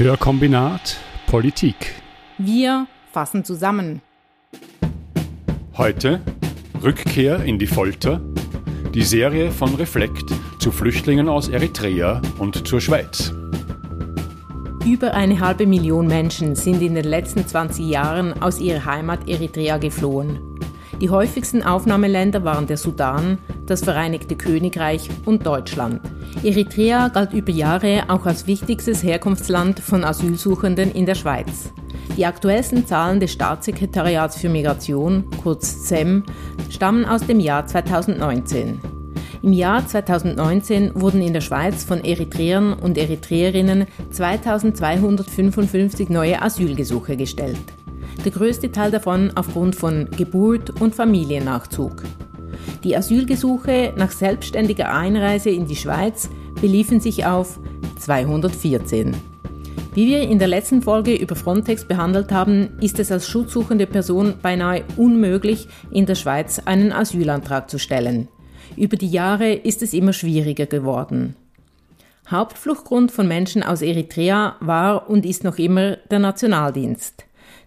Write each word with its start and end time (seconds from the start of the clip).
Hörkombinat 0.00 0.96
Politik. 1.26 1.94
Wir 2.38 2.86
fassen 3.12 3.44
zusammen. 3.44 4.00
Heute 5.76 6.22
Rückkehr 6.82 7.44
in 7.44 7.58
die 7.58 7.66
Folter, 7.66 8.22
die 8.94 9.02
Serie 9.02 9.50
von 9.50 9.74
Reflekt 9.74 10.32
zu 10.58 10.72
Flüchtlingen 10.72 11.28
aus 11.28 11.50
Eritrea 11.50 12.22
und 12.38 12.66
zur 12.66 12.80
Schweiz. 12.80 13.34
Über 14.86 15.12
eine 15.12 15.38
halbe 15.38 15.66
Million 15.66 16.06
Menschen 16.06 16.54
sind 16.54 16.80
in 16.80 16.94
den 16.94 17.04
letzten 17.04 17.46
20 17.46 17.86
Jahren 17.86 18.42
aus 18.42 18.58
ihrer 18.58 18.86
Heimat 18.86 19.28
Eritrea 19.28 19.76
geflohen. 19.76 20.38
Die 20.98 21.10
häufigsten 21.10 21.62
Aufnahmeländer 21.62 22.42
waren 22.42 22.66
der 22.66 22.78
Sudan, 22.78 23.36
das 23.66 23.84
Vereinigte 23.84 24.34
Königreich 24.34 25.10
und 25.26 25.44
Deutschland. 25.44 26.00
Eritrea 26.42 27.08
galt 27.08 27.34
über 27.34 27.52
Jahre 27.52 28.04
auch 28.08 28.24
als 28.24 28.46
wichtigstes 28.46 29.02
Herkunftsland 29.02 29.78
von 29.78 30.04
Asylsuchenden 30.04 30.90
in 30.90 31.04
der 31.04 31.14
Schweiz. 31.14 31.70
Die 32.16 32.24
aktuellsten 32.24 32.86
Zahlen 32.86 33.20
des 33.20 33.32
Staatssekretariats 33.32 34.38
für 34.38 34.48
Migration, 34.48 35.24
kurz 35.42 35.88
SEM, 35.88 36.24
stammen 36.70 37.04
aus 37.04 37.26
dem 37.26 37.40
Jahr 37.40 37.66
2019. 37.66 38.80
Im 39.42 39.52
Jahr 39.52 39.86
2019 39.86 40.92
wurden 40.94 41.20
in 41.20 41.34
der 41.34 41.42
Schweiz 41.42 41.84
von 41.84 42.02
Eritreern 42.02 42.72
und 42.72 42.96
Eritreerinnen 42.96 43.86
2255 44.10 46.08
neue 46.08 46.40
Asylgesuche 46.40 47.18
gestellt. 47.18 47.60
Der 48.24 48.32
größte 48.32 48.72
Teil 48.72 48.90
davon 48.90 49.30
aufgrund 49.34 49.76
von 49.76 50.08
Geburt 50.16 50.80
und 50.80 50.94
Familiennachzug. 50.94 52.02
Die 52.84 52.96
Asylgesuche 52.96 53.92
nach 53.96 54.10
selbstständiger 54.10 54.94
Einreise 54.94 55.50
in 55.50 55.66
die 55.66 55.76
Schweiz 55.76 56.30
beliefen 56.60 57.00
sich 57.00 57.24
auf 57.26 57.58
214. 57.98 59.14
Wie 59.94 60.06
wir 60.06 60.22
in 60.22 60.38
der 60.38 60.48
letzten 60.48 60.82
Folge 60.82 61.16
über 61.16 61.34
Frontex 61.34 61.84
behandelt 61.84 62.30
haben, 62.30 62.78
ist 62.80 62.98
es 63.00 63.10
als 63.10 63.26
schutzsuchende 63.26 63.86
Person 63.86 64.34
beinahe 64.40 64.84
unmöglich, 64.96 65.66
in 65.90 66.06
der 66.06 66.14
Schweiz 66.14 66.60
einen 66.64 66.92
Asylantrag 66.92 67.68
zu 67.68 67.78
stellen. 67.78 68.28
Über 68.76 68.96
die 68.96 69.08
Jahre 69.08 69.52
ist 69.52 69.82
es 69.82 69.92
immer 69.92 70.12
schwieriger 70.12 70.66
geworden. 70.66 71.34
Hauptfluchtgrund 72.30 73.10
von 73.10 73.26
Menschen 73.26 73.64
aus 73.64 73.82
Eritrea 73.82 74.54
war 74.60 75.10
und 75.10 75.26
ist 75.26 75.42
noch 75.42 75.58
immer 75.58 75.96
der 75.96 76.20
Nationaldienst. 76.20 77.24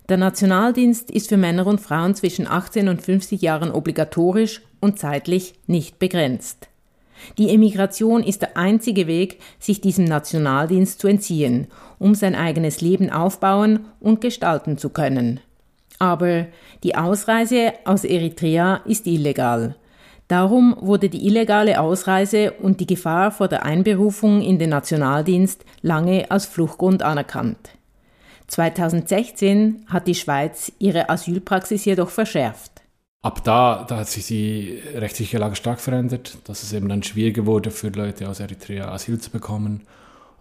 Der 0.07 0.17
Nationaldienst 0.17 1.11
ist 1.11 1.29
für 1.29 1.37
Männer 1.37 1.67
und 1.67 1.81
Frauen 1.81 2.15
zwischen 2.15 2.47
18 2.47 2.87
und 2.87 3.01
50 3.01 3.41
Jahren 3.41 3.71
obligatorisch 3.71 4.61
und 4.79 4.99
zeitlich 4.99 5.55
nicht 5.67 5.99
begrenzt. 5.99 6.69
Die 7.37 7.49
Emigration 7.49 8.23
ist 8.23 8.41
der 8.41 8.57
einzige 8.57 9.07
Weg, 9.07 9.39
sich 9.59 9.81
diesem 9.81 10.05
Nationaldienst 10.05 10.99
zu 10.99 11.07
entziehen, 11.07 11.67
um 11.99 12.15
sein 12.15 12.35
eigenes 12.35 12.81
Leben 12.81 13.09
aufbauen 13.09 13.85
und 13.99 14.21
gestalten 14.21 14.77
zu 14.77 14.89
können. 14.89 15.39
Aber 15.99 16.47
die 16.83 16.95
Ausreise 16.95 17.73
aus 17.85 18.03
Eritrea 18.03 18.81
ist 18.85 19.07
illegal. 19.07 19.75
Darum 20.27 20.75
wurde 20.79 21.09
die 21.09 21.27
illegale 21.27 21.79
Ausreise 21.79 22.53
und 22.53 22.79
die 22.79 22.87
Gefahr 22.87 23.31
vor 23.31 23.47
der 23.47 23.63
Einberufung 23.65 24.41
in 24.41 24.57
den 24.57 24.69
Nationaldienst 24.69 25.63
lange 25.81 26.31
als 26.31 26.45
Fluchtgrund 26.45 27.03
anerkannt. 27.03 27.69
2016 28.47 29.85
hat 29.87 30.07
die 30.07 30.15
Schweiz 30.15 30.71
ihre 30.79 31.09
Asylpraxis 31.09 31.85
jedoch 31.85 32.09
verschärft. 32.09 32.72
Ab 33.23 33.41
da, 33.45 33.85
da 33.87 33.99
hat 33.99 34.09
sich 34.09 34.27
die 34.27 34.81
rechtliche 34.95 35.37
Lage 35.37 35.55
stark 35.55 35.79
verändert, 35.79 36.37
dass 36.43 36.61
es 36.61 36.73
eben 36.73 36.89
dann 36.89 37.03
schwieriger 37.03 37.45
wurde 37.45 37.71
für 37.71 37.87
Leute 37.87 38.27
aus 38.27 38.41
Eritrea 38.41 38.91
Asyl 38.91 39.17
zu 39.17 39.31
bekommen 39.31 39.83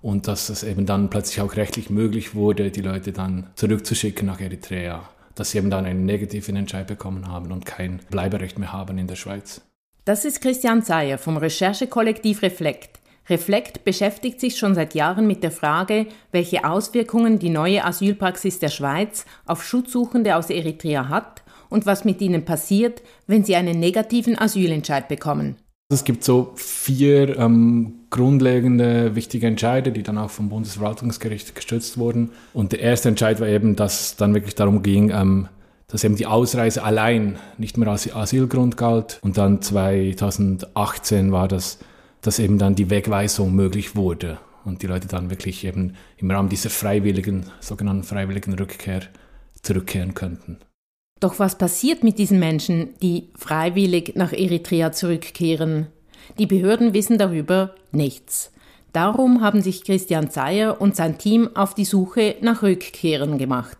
und 0.03 0.27
dass 0.27 0.49
es 0.49 0.65
eben 0.65 0.85
dann 0.85 1.09
plötzlich 1.09 1.41
auch 1.41 1.55
rechtlich 1.55 1.91
möglich 1.91 2.35
wurde, 2.35 2.73
die 2.73 2.81
Leute 2.81 3.13
dann 3.13 3.47
zurückzuschicken 3.55 4.27
nach 4.27 4.41
Eritrea, 4.41 5.09
dass 5.37 5.53
sie 5.53 5.59
eben 5.59 5.71
dann 5.71 5.87
einen 5.87 6.07
negativen 6.07 6.57
Entscheid 6.57 6.89
bekommen 6.89 7.29
haben 7.29 7.53
und 7.53 7.67
kein 7.67 8.01
Bleiberecht 8.11 8.59
mehr 8.59 8.73
haben 8.73 8.99
in 8.99 9.07
der 9.07 9.15
Schweiz. 9.15 9.61
Das 10.05 10.25
ist 10.25 10.41
Christian 10.41 10.83
Zeyer 10.83 11.19
vom 11.19 11.37
Recherchekollektiv 11.37 12.43
Reflekt. 12.43 12.99
Reflekt 13.29 13.85
beschäftigt 13.85 14.41
sich 14.41 14.59
schon 14.59 14.75
seit 14.75 14.97
Jahren 14.97 15.29
mit 15.29 15.45
der 15.45 15.53
Frage, 15.53 16.07
welche 16.33 16.65
Auswirkungen 16.65 17.39
die 17.39 17.51
neue 17.51 17.85
Asylpraxis 17.85 18.59
der 18.59 18.71
Schweiz 18.71 19.25
auf 19.47 19.63
Schutzsuchende 19.63 20.35
aus 20.35 20.51
Eritrea 20.51 21.09
hat 21.09 21.42
und 21.73 21.87
was 21.87 22.05
mit 22.05 22.21
ihnen 22.21 22.45
passiert, 22.45 23.03
wenn 23.27 23.45
sie 23.45 23.57
einen 23.57 23.81
negativen 23.81 24.39
Asylentscheid 24.39 25.09
bekommen. 25.09 25.57
Es 25.89 26.05
gibt 26.05 26.25
so 26.25 26.53
vier 26.55 27.37
ähm, 27.39 28.07
grundlegende 28.09 29.15
wichtige 29.15 29.47
Entscheide, 29.47 29.93
die 29.93 30.03
dann 30.03 30.17
auch 30.17 30.31
vom 30.31 30.49
Bundesverwaltungsgericht 30.49 31.55
gestützt 31.55 31.99
wurden. 31.99 32.31
Und 32.55 32.73
der 32.73 32.81
erste 32.81 33.11
Entscheid 33.11 33.41
war 33.41 33.49
eben, 33.49 33.77
dass 33.77 34.01
es 34.01 34.17
dann 34.17 34.33
wirklich 34.33 34.55
darum 34.55 34.83
ging, 34.83 35.11
ähm, 35.11 35.49
dass 35.89 36.05
eben 36.05 36.17
die 36.17 36.27
Ausreise 36.27 36.83
allein 36.83 37.37
nicht 37.59 37.77
mehr 37.77 37.89
als 37.89 38.11
Asylgrund 38.11 38.79
galt. 38.79 39.19
Und 39.23 39.37
dann 39.37 39.61
2018 39.61 41.33
war 41.33 41.47
das, 41.47 41.79
dass 42.23 42.39
eben 42.39 42.59
dann 42.59 42.75
die 42.75 42.89
Wegweisung 42.89 43.55
möglich 43.55 43.95
wurde 43.95 44.39
und 44.65 44.83
die 44.83 44.87
Leute 44.87 45.09
dann 45.09 45.29
wirklich 45.29 45.65
eben 45.65 45.95
im 46.17 46.31
Rahmen 46.31 46.49
dieser 46.49 46.71
freiwilligen, 46.71 47.47
sogenannten 47.61 48.05
freiwilligen 48.05 48.55
Rückkehr 48.55 49.03
zurückkehren 49.61 50.15
könnten. 50.15 50.59
Doch 51.23 51.39
was 51.39 51.57
passiert 51.57 52.03
mit 52.03 52.19
diesen 52.19 52.41
Menschen, 52.41 52.95
die 53.01 53.29
freiwillig 53.37 54.15
nach 54.17 54.33
Eritrea 54.33 54.91
zurückkehren? 54.91 55.87
Die 56.37 56.47
Behörden 56.47 56.95
wissen 56.95 57.17
darüber 57.17 57.77
nichts. 57.93 58.51
Darum 58.93 59.41
haben 59.41 59.63
sich 59.63 59.85
Christian 59.85 60.31
Zeyer 60.31 60.81
und 60.81 60.97
sein 60.97 61.19
Team 61.19 61.49
auf 61.55 61.75
die 61.75 61.85
Suche 61.85 62.35
nach 62.41 62.65
Rückkehrern 62.65 63.39
gemacht. 63.39 63.79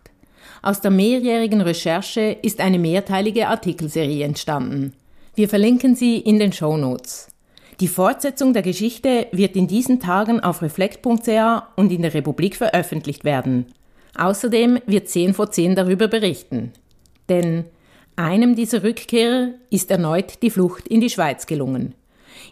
Aus 0.61 0.79
der 0.79 0.91
mehrjährigen 0.91 1.59
Recherche 1.59 2.37
ist 2.41 2.61
eine 2.61 2.79
mehrteilige 2.79 3.49
Artikelserie 3.49 4.23
entstanden. 4.23 4.93
Wir 5.35 5.49
verlinken 5.49 5.97
sie 5.97 6.19
in 6.19 6.39
den 6.39 6.53
Show 6.53 6.77
Notes. 6.77 7.27
Die 7.81 7.89
Fortsetzung 7.89 8.53
der 8.53 8.61
Geschichte 8.61 9.27
wird 9.33 9.57
in 9.57 9.67
diesen 9.67 9.99
Tagen 9.99 10.39
auf 10.39 10.61
reflekt.ca 10.61 11.67
und 11.75 11.91
in 11.91 12.03
der 12.03 12.13
Republik 12.13 12.55
veröffentlicht 12.55 13.25
werden. 13.25 13.65
Außerdem 14.15 14.79
wird 14.85 15.09
10 15.09 15.33
vor 15.33 15.51
10 15.51 15.75
darüber 15.75 16.07
berichten. 16.07 16.71
Denn 17.29 17.65
einem 18.15 18.55
dieser 18.55 18.83
Rückkehrer 18.83 19.49
ist 19.69 19.89
erneut 19.89 20.41
die 20.41 20.51
Flucht 20.51 20.87
in 20.87 21.01
die 21.01 21.09
Schweiz 21.09 21.45
gelungen. 21.45 21.95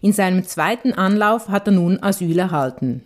In 0.01 0.13
seinem 0.13 0.43
zweiten 0.45 0.93
Anlauf 0.93 1.49
hat 1.49 1.67
er 1.67 1.73
nun 1.73 2.01
Asyl 2.01 2.39
erhalten. 2.39 3.05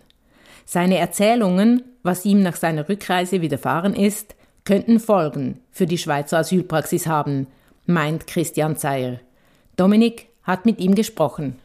Seine 0.64 0.98
Erzählungen, 0.98 1.82
was 2.02 2.24
ihm 2.24 2.42
nach 2.42 2.56
seiner 2.56 2.88
Rückreise 2.88 3.40
widerfahren 3.40 3.94
ist, 3.94 4.34
könnten 4.64 4.98
Folgen 4.98 5.60
für 5.70 5.86
die 5.86 5.98
Schweizer 5.98 6.38
Asylpraxis 6.38 7.06
haben, 7.06 7.46
meint 7.86 8.26
Christian 8.26 8.76
Zeyer. 8.76 9.20
Dominik 9.76 10.28
hat 10.42 10.66
mit 10.66 10.80
ihm 10.80 10.94
gesprochen. 10.94 11.58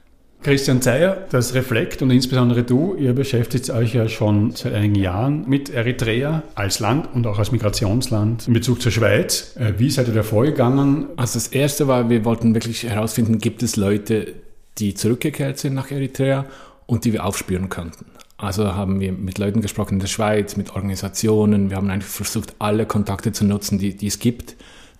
Christian 0.43 0.81
Zeyer, 0.81 1.27
das 1.29 1.53
Reflekt 1.53 2.01
und 2.01 2.09
insbesondere 2.09 2.63
du, 2.63 2.95
ihr 2.95 3.13
beschäftigt 3.13 3.69
euch 3.69 3.93
ja 3.93 4.09
schon 4.09 4.55
seit 4.55 4.73
einigen 4.73 4.95
Jahren 4.95 5.47
mit 5.47 5.69
Eritrea 5.69 6.41
als 6.55 6.79
Land 6.79 7.09
und 7.13 7.27
auch 7.27 7.37
als 7.37 7.51
Migrationsland 7.51 8.47
in 8.47 8.53
Bezug 8.53 8.81
zur 8.81 8.91
Schweiz. 8.91 9.55
Äh, 9.57 9.73
wie 9.77 9.91
seid 9.91 10.07
ihr 10.07 10.15
da 10.15 10.23
vorgegangen? 10.23 11.09
Also 11.15 11.35
das 11.35 11.49
Erste 11.49 11.87
war, 11.87 12.09
wir 12.09 12.25
wollten 12.25 12.55
wirklich 12.55 12.83
herausfinden, 12.83 13.37
gibt 13.37 13.61
es 13.61 13.75
Leute, 13.75 14.33
die 14.79 14.95
zurückgekehrt 14.95 15.59
sind 15.59 15.75
nach 15.75 15.91
Eritrea 15.91 16.47
und 16.87 17.05
die 17.05 17.13
wir 17.13 17.23
aufspüren 17.23 17.69
könnten. 17.69 18.05
Also 18.37 18.73
haben 18.73 18.99
wir 18.99 19.11
mit 19.11 19.37
Leuten 19.37 19.61
gesprochen 19.61 19.93
in 19.93 19.99
der 19.99 20.07
Schweiz, 20.07 20.57
mit 20.57 20.73
Organisationen. 20.73 21.69
Wir 21.69 21.77
haben 21.77 21.91
einfach 21.91 22.09
versucht, 22.09 22.55
alle 22.57 22.87
Kontakte 22.87 23.31
zu 23.31 23.45
nutzen, 23.45 23.77
die, 23.77 23.95
die 23.95 24.07
es 24.07 24.17
gibt, 24.17 24.55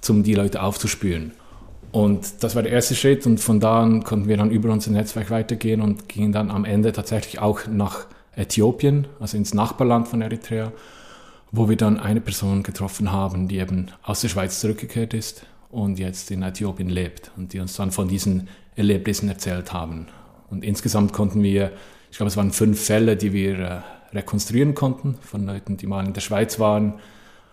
um 0.08 0.22
die 0.22 0.36
Leute 0.36 0.62
aufzuspüren. 0.62 1.32
Und 1.92 2.44
das 2.44 2.56
war 2.56 2.64
der 2.64 2.72
erste 2.72 2.96
Schritt 2.96 3.26
und 3.26 3.40
von 3.40 3.60
da 3.60 3.82
an 3.82 4.04
konnten 4.04 4.30
wir 4.30 4.38
dann 4.38 4.52
über 4.52 4.72
unser 4.72 4.92
Netzwerk 4.92 5.30
weitergehen 5.30 5.82
und 5.82 6.08
gingen 6.08 6.32
dann 6.32 6.50
am 6.50 6.64
Ende 6.64 6.94
tatsächlich 6.94 7.40
auch 7.40 7.68
nach 7.68 8.06
Äthiopien, 8.36 9.08
also 9.20 9.36
ins 9.36 9.54
Nachbarland 9.54 10.08
von 10.08 10.22
Eritrea, 10.22 10.72
wo 11.52 11.68
wir 11.68 11.76
dann 11.76 12.00
eine 12.00 12.22
Person 12.22 12.64
getroffen 12.64 13.12
haben, 13.12 13.50
die 13.50 13.58
eben 13.58 13.88
aus 14.04 14.22
der 14.22 14.30
Schweiz 14.30 14.62
zurückgekehrt 14.62 15.14
ist 15.14 15.46
und 15.70 16.00
jetzt 16.00 16.32
in 16.32 16.44
Äthiopien 16.44 16.88
lebt 16.88 17.32
und 17.36 17.52
die 17.52 17.60
uns 17.60 17.76
dann 17.76 17.92
von 17.92 18.08
diesen 18.08 18.48
Erlebnissen 18.78 19.28
erzählt 19.28 19.74
haben. 19.74 20.08
Und 20.50 20.64
insgesamt 20.64 21.12
konnten 21.12 21.44
wir 21.44 21.72
ich 22.12 22.18
glaube, 22.18 22.28
es 22.28 22.38
waren 22.38 22.52
fünf 22.52 22.84
Fälle, 22.84 23.16
die 23.16 23.32
wir 23.32 23.60
äh, 23.60 23.82
rekonstruieren 24.14 24.76
konnten 24.76 25.18
von 25.22 25.46
Leuten, 25.46 25.78
die 25.78 25.88
mal 25.88 26.06
in 26.06 26.14
der 26.14 26.22
Schweiz 26.22 26.60
waren, 26.60 26.96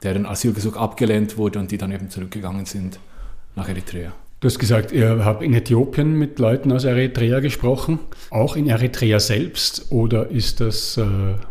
deren 0.02 0.26
Asylgesuch 0.26 0.76
abgelehnt 0.76 1.36
wurde 1.36 1.60
und 1.60 1.70
die 1.70 1.78
dann 1.78 1.92
eben 1.92 2.10
zurückgegangen 2.10 2.66
sind 2.66 2.98
nach 3.54 3.68
Eritrea. 3.68 4.12
Du 4.40 4.46
hast 4.46 4.58
gesagt, 4.60 4.92
ihr 4.92 5.24
habt 5.24 5.42
in 5.42 5.52
Äthiopien 5.52 6.14
mit 6.14 6.38
Leuten 6.38 6.70
aus 6.70 6.84
Eritrea 6.84 7.40
gesprochen, 7.40 7.98
auch 8.30 8.54
in 8.54 8.68
Eritrea 8.68 9.18
selbst, 9.18 9.90
oder 9.90 10.30
ist 10.30 10.60
das 10.60 10.96
äh, 10.96 11.04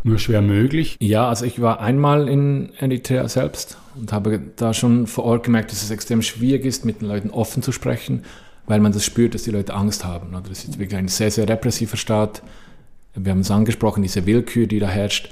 nur 0.04 0.18
schwer 0.18 0.40
möglich? 0.40 0.96
Ja, 1.00 1.28
also 1.28 1.44
ich 1.44 1.60
war 1.60 1.80
einmal 1.80 2.28
in 2.28 2.70
Eritrea 2.78 3.28
selbst 3.28 3.76
und 3.94 4.10
habe 4.12 4.40
da 4.56 4.72
schon 4.72 5.06
vor 5.06 5.24
Ort 5.24 5.44
gemerkt, 5.44 5.70
dass 5.70 5.82
es 5.82 5.90
extrem 5.90 6.22
schwierig 6.22 6.64
ist, 6.64 6.86
mit 6.86 7.02
den 7.02 7.08
Leuten 7.08 7.28
offen 7.28 7.62
zu 7.62 7.72
sprechen, 7.72 8.24
weil 8.66 8.80
man 8.80 8.92
das 8.92 9.04
spürt, 9.04 9.34
dass 9.34 9.42
die 9.42 9.50
Leute 9.50 9.74
Angst 9.74 10.06
haben. 10.06 10.32
Das 10.48 10.64
ist 10.64 10.78
wirklich 10.78 10.98
ein 10.98 11.08
sehr, 11.08 11.30
sehr 11.30 11.46
repressiver 11.46 11.98
Staat 11.98 12.42
wir 13.24 13.32
haben 13.32 13.40
es 13.40 13.50
angesprochen, 13.50 14.02
diese 14.02 14.26
Willkür, 14.26 14.66
die 14.66 14.78
da 14.78 14.88
herrscht. 14.88 15.30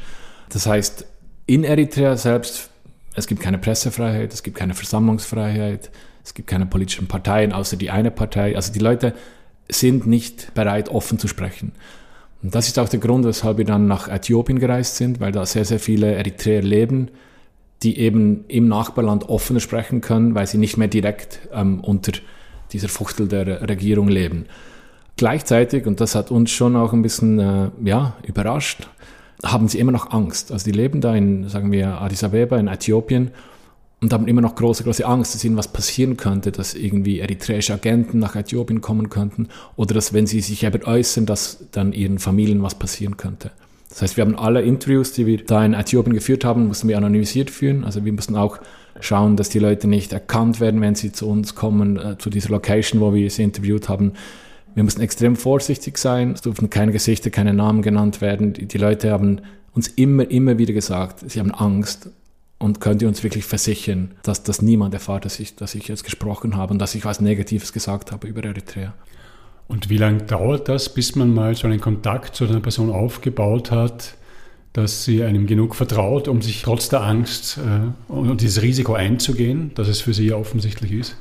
Das 0.48 0.66
heißt, 0.66 1.06
In 1.46 1.62
Eritrea 1.62 2.16
selbst, 2.16 2.70
es 3.14 3.26
gibt 3.28 3.40
keine 3.40 3.58
Pressefreiheit, 3.58 4.32
es 4.32 4.42
gibt 4.42 4.56
keine 4.56 4.74
Versammlungsfreiheit, 4.74 5.90
es 6.26 6.34
gibt 6.34 6.49
keine 6.49 6.67
politischen 6.67 7.06
Parteien, 7.06 7.52
außer 7.52 7.76
die 7.76 7.90
eine 7.90 8.11
Partei. 8.11 8.56
Also 8.56 8.73
die 8.73 8.81
Leute 8.81 9.14
sind 9.69 10.08
nicht 10.08 10.52
bereit, 10.55 10.88
offen 10.88 11.20
zu 11.20 11.28
sprechen. 11.28 11.70
Und 12.43 12.52
das 12.52 12.67
ist 12.67 12.81
auch 12.81 12.88
der 12.88 12.99
Grund, 12.99 13.25
weshalb 13.25 13.58
wir 13.58 13.64
dann 13.64 13.87
nach 13.87 14.08
Äthiopien 14.08 14.58
gereist 14.58 14.96
sind, 14.96 15.20
weil 15.20 15.31
da 15.31 15.46
sehr, 15.46 15.64
sehr 15.64 15.78
viele 15.78 16.17
Eritreer 16.17 16.62
leben, 16.62 17.11
die 17.84 18.00
eben 18.00 18.44
im 18.49 18.67
Nachbarland 18.67 19.28
offener 19.28 19.61
sprechen 19.61 20.00
können, 20.00 20.34
weil 20.34 20.49
sie 20.49 20.58
nicht 20.58 20.76
mehr 20.76 20.88
direkt 20.88 21.49
ähm, 21.52 21.78
unter 21.78 22.11
dieser 22.73 22.88
Fuchtel 22.88 23.28
der 23.28 23.69
Regierung 23.69 24.08
leben. 24.08 24.46
Gleichzeitig, 25.17 25.87
und 25.87 26.00
das 26.00 26.17
hat 26.17 26.32
uns 26.32 26.50
schon 26.50 26.75
auch 26.75 26.93
ein 26.93 27.02
bisschen 27.02 27.38
äh, 27.38 27.70
ja, 27.84 28.17
überrascht, 28.25 28.88
haben 29.44 29.69
sie 29.69 29.78
immer 29.78 29.93
noch 29.93 30.11
Angst. 30.11 30.50
Also 30.50 30.64
die 30.64 30.76
leben 30.76 31.00
da 31.00 31.14
in, 31.14 31.49
sagen 31.49 31.70
wir, 31.70 32.00
Addis 32.00 32.25
Abeba 32.25 32.58
in 32.58 32.67
Äthiopien 32.67 33.31
und 34.06 34.12
haben 34.12 34.28
immer 34.28 34.40
noch 34.40 34.54
große, 34.54 34.84
große 34.84 35.04
Angst, 35.04 35.34
dass 35.34 35.42
ihnen 35.42 35.56
was 35.56 35.66
passieren 35.66 36.16
könnte, 36.16 36.52
dass 36.52 36.74
irgendwie 36.74 37.18
eritreische 37.18 37.74
Agenten 37.74 38.20
nach 38.20 38.36
Äthiopien 38.36 38.80
kommen 38.80 39.10
könnten 39.10 39.48
oder 39.74 39.94
dass, 39.94 40.12
wenn 40.12 40.28
sie 40.28 40.40
sich 40.40 40.62
eben 40.62 40.84
äußern, 40.84 41.26
dass 41.26 41.66
dann 41.72 41.92
ihren 41.92 42.20
Familien 42.20 42.62
was 42.62 42.76
passieren 42.76 43.16
könnte. 43.16 43.50
Das 43.88 44.02
heißt, 44.02 44.16
wir 44.16 44.24
haben 44.24 44.36
alle 44.36 44.62
Interviews, 44.62 45.10
die 45.10 45.26
wir 45.26 45.44
da 45.44 45.64
in 45.64 45.74
Äthiopien 45.74 46.14
geführt 46.14 46.44
haben, 46.44 46.68
mussten 46.68 46.86
wir 46.86 46.96
anonymisiert 46.98 47.50
führen. 47.50 47.82
Also 47.82 48.04
wir 48.04 48.12
mussten 48.12 48.36
auch 48.36 48.58
schauen, 49.00 49.34
dass 49.34 49.48
die 49.48 49.58
Leute 49.58 49.88
nicht 49.88 50.12
erkannt 50.12 50.60
werden, 50.60 50.80
wenn 50.80 50.94
sie 50.94 51.10
zu 51.10 51.28
uns 51.28 51.56
kommen, 51.56 51.96
äh, 51.96 52.16
zu 52.16 52.30
dieser 52.30 52.50
Location, 52.50 53.00
wo 53.00 53.12
wir 53.12 53.28
sie 53.28 53.42
interviewt 53.42 53.88
haben. 53.88 54.12
Wir 54.76 54.84
mussten 54.84 55.00
extrem 55.00 55.34
vorsichtig 55.34 55.98
sein. 55.98 56.30
Es 56.30 56.42
durften 56.42 56.70
keine 56.70 56.92
Gesichter, 56.92 57.30
keine 57.30 57.54
Namen 57.54 57.82
genannt 57.82 58.20
werden. 58.20 58.52
Die, 58.52 58.66
die 58.66 58.78
Leute 58.78 59.10
haben 59.10 59.40
uns 59.72 59.88
immer, 59.88 60.30
immer 60.30 60.58
wieder 60.58 60.74
gesagt, 60.74 61.28
sie 61.28 61.40
haben 61.40 61.50
Angst 61.50 62.10
und 62.58 62.80
könnt 62.80 63.02
ihr 63.02 63.08
uns 63.08 63.22
wirklich 63.22 63.44
versichern, 63.44 64.12
dass 64.22 64.42
das 64.42 64.62
niemand 64.62 64.94
erfahrt, 64.94 65.24
dass 65.24 65.40
ich, 65.40 65.56
dass 65.56 65.74
ich 65.74 65.88
jetzt 65.88 66.04
gesprochen 66.04 66.56
habe 66.56 66.72
und 66.72 66.78
dass 66.78 66.94
ich 66.94 67.04
was 67.04 67.20
Negatives 67.20 67.72
gesagt 67.72 68.12
habe 68.12 68.26
über 68.26 68.42
Eritrea. 68.44 68.94
Und 69.68 69.90
wie 69.90 69.98
lange 69.98 70.22
dauert 70.22 70.68
das, 70.68 70.94
bis 70.94 71.16
man 71.16 71.34
mal 71.34 71.54
so 71.54 71.66
einen 71.66 71.80
Kontakt 71.80 72.36
zu 72.36 72.44
einer 72.44 72.60
Person 72.60 72.90
aufgebaut 72.90 73.70
hat, 73.70 74.14
dass 74.72 75.04
sie 75.04 75.24
einem 75.24 75.46
genug 75.46 75.74
vertraut, 75.74 76.28
um 76.28 76.42
sich 76.42 76.62
trotz 76.62 76.88
der 76.88 77.02
Angst 77.02 77.58
äh, 77.58 78.12
und 78.12 78.42
dieses 78.42 78.62
Risiko 78.62 78.92
einzugehen, 78.92 79.72
dass 79.74 79.88
es 79.88 80.02
für 80.02 80.12
sie 80.12 80.32
offensichtlich 80.32 80.92
ist? 80.92 81.16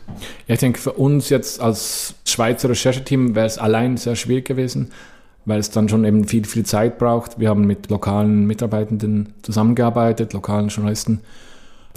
Ja, 0.47 0.55
ich 0.55 0.59
denke, 0.59 0.79
für 0.79 0.91
uns 0.93 1.29
jetzt 1.29 1.61
als 1.61 2.15
Schweizer 2.25 2.69
Rechercheteam 2.69 3.33
wäre 3.33 3.45
es 3.45 3.57
allein 3.57 3.97
sehr 3.97 4.15
schwierig 4.15 4.45
gewesen 4.45 4.91
weil 5.45 5.59
es 5.59 5.69
dann 5.69 5.87
schon 5.87 6.05
eben 6.05 6.27
viel, 6.27 6.45
viel 6.45 6.65
Zeit 6.65 6.97
braucht. 6.97 7.39
Wir 7.39 7.49
haben 7.49 7.65
mit 7.65 7.89
lokalen 7.89 8.45
Mitarbeitenden 8.45 9.33
zusammengearbeitet, 9.43 10.33
lokalen 10.33 10.69
Journalisten, 10.69 11.21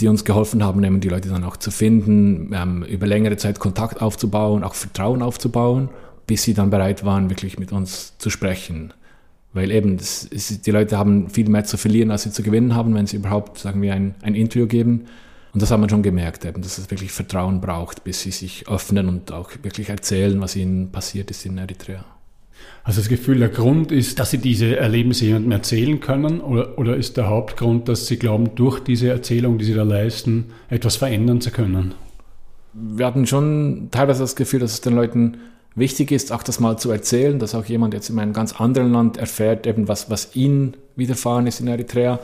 die 0.00 0.08
uns 0.08 0.24
geholfen 0.24 0.62
haben, 0.62 0.84
eben 0.84 1.00
die 1.00 1.08
Leute 1.08 1.28
dann 1.28 1.44
auch 1.44 1.56
zu 1.56 1.70
finden, 1.70 2.52
ähm, 2.54 2.82
über 2.84 3.06
längere 3.06 3.36
Zeit 3.36 3.58
Kontakt 3.58 4.00
aufzubauen, 4.00 4.62
auch 4.62 4.74
Vertrauen 4.74 5.22
aufzubauen, 5.22 5.88
bis 6.26 6.42
sie 6.42 6.54
dann 6.54 6.70
bereit 6.70 7.04
waren, 7.04 7.30
wirklich 7.30 7.58
mit 7.58 7.72
uns 7.72 8.16
zu 8.18 8.30
sprechen. 8.30 8.92
Weil 9.54 9.70
eben, 9.70 9.96
ist, 9.96 10.66
die 10.66 10.70
Leute 10.70 10.98
haben 10.98 11.30
viel 11.30 11.48
mehr 11.48 11.64
zu 11.64 11.78
verlieren, 11.78 12.10
als 12.10 12.24
sie 12.24 12.30
zu 12.30 12.42
gewinnen 12.42 12.74
haben, 12.74 12.94
wenn 12.94 13.06
sie 13.06 13.16
überhaupt, 13.16 13.58
sagen 13.58 13.80
wir, 13.80 13.94
ein, 13.94 14.14
ein 14.22 14.34
Interview 14.34 14.66
geben. 14.66 15.06
Und 15.54 15.62
das 15.62 15.70
haben 15.70 15.80
wir 15.80 15.88
schon 15.88 16.02
gemerkt, 16.02 16.44
eben, 16.44 16.60
dass 16.60 16.76
es 16.76 16.90
wirklich 16.90 17.10
Vertrauen 17.10 17.62
braucht, 17.62 18.04
bis 18.04 18.20
sie 18.20 18.30
sich 18.30 18.68
öffnen 18.68 19.08
und 19.08 19.32
auch 19.32 19.50
wirklich 19.62 19.88
erzählen, 19.88 20.38
was 20.40 20.54
ihnen 20.54 20.92
passiert 20.92 21.30
ist 21.30 21.46
in 21.46 21.56
Eritrea. 21.56 22.04
Also 22.84 23.00
das 23.00 23.08
Gefühl, 23.08 23.38
der 23.38 23.50
Grund 23.50 23.92
ist, 23.92 24.18
dass 24.18 24.30
Sie 24.30 24.38
diese 24.38 24.76
Erlebnisse 24.76 25.26
jemandem 25.26 25.52
erzählen 25.52 26.00
können 26.00 26.40
oder, 26.40 26.78
oder 26.78 26.96
ist 26.96 27.16
der 27.16 27.28
Hauptgrund, 27.28 27.88
dass 27.88 28.06
Sie 28.06 28.18
glauben, 28.18 28.54
durch 28.54 28.80
diese 28.80 29.10
Erzählung, 29.10 29.58
die 29.58 29.66
Sie 29.66 29.74
da 29.74 29.82
leisten, 29.82 30.46
etwas 30.70 30.96
verändern 30.96 31.40
zu 31.40 31.50
können? 31.50 31.94
Wir 32.72 33.06
hatten 33.06 33.26
schon 33.26 33.88
teilweise 33.90 34.20
das 34.20 34.36
Gefühl, 34.36 34.60
dass 34.60 34.72
es 34.72 34.80
den 34.80 34.94
Leuten 34.94 35.36
wichtig 35.74 36.10
ist, 36.12 36.32
auch 36.32 36.42
das 36.42 36.60
mal 36.60 36.78
zu 36.78 36.90
erzählen, 36.90 37.38
dass 37.38 37.54
auch 37.54 37.64
jemand 37.66 37.94
jetzt 37.94 38.08
in 38.08 38.18
einem 38.18 38.32
ganz 38.32 38.58
anderen 38.58 38.92
Land 38.92 39.16
erfährt, 39.16 39.66
eben 39.66 39.88
was, 39.88 40.10
was 40.10 40.34
ihnen 40.34 40.74
widerfahren 40.96 41.46
ist 41.46 41.60
in 41.60 41.68
Eritrea. 41.68 42.20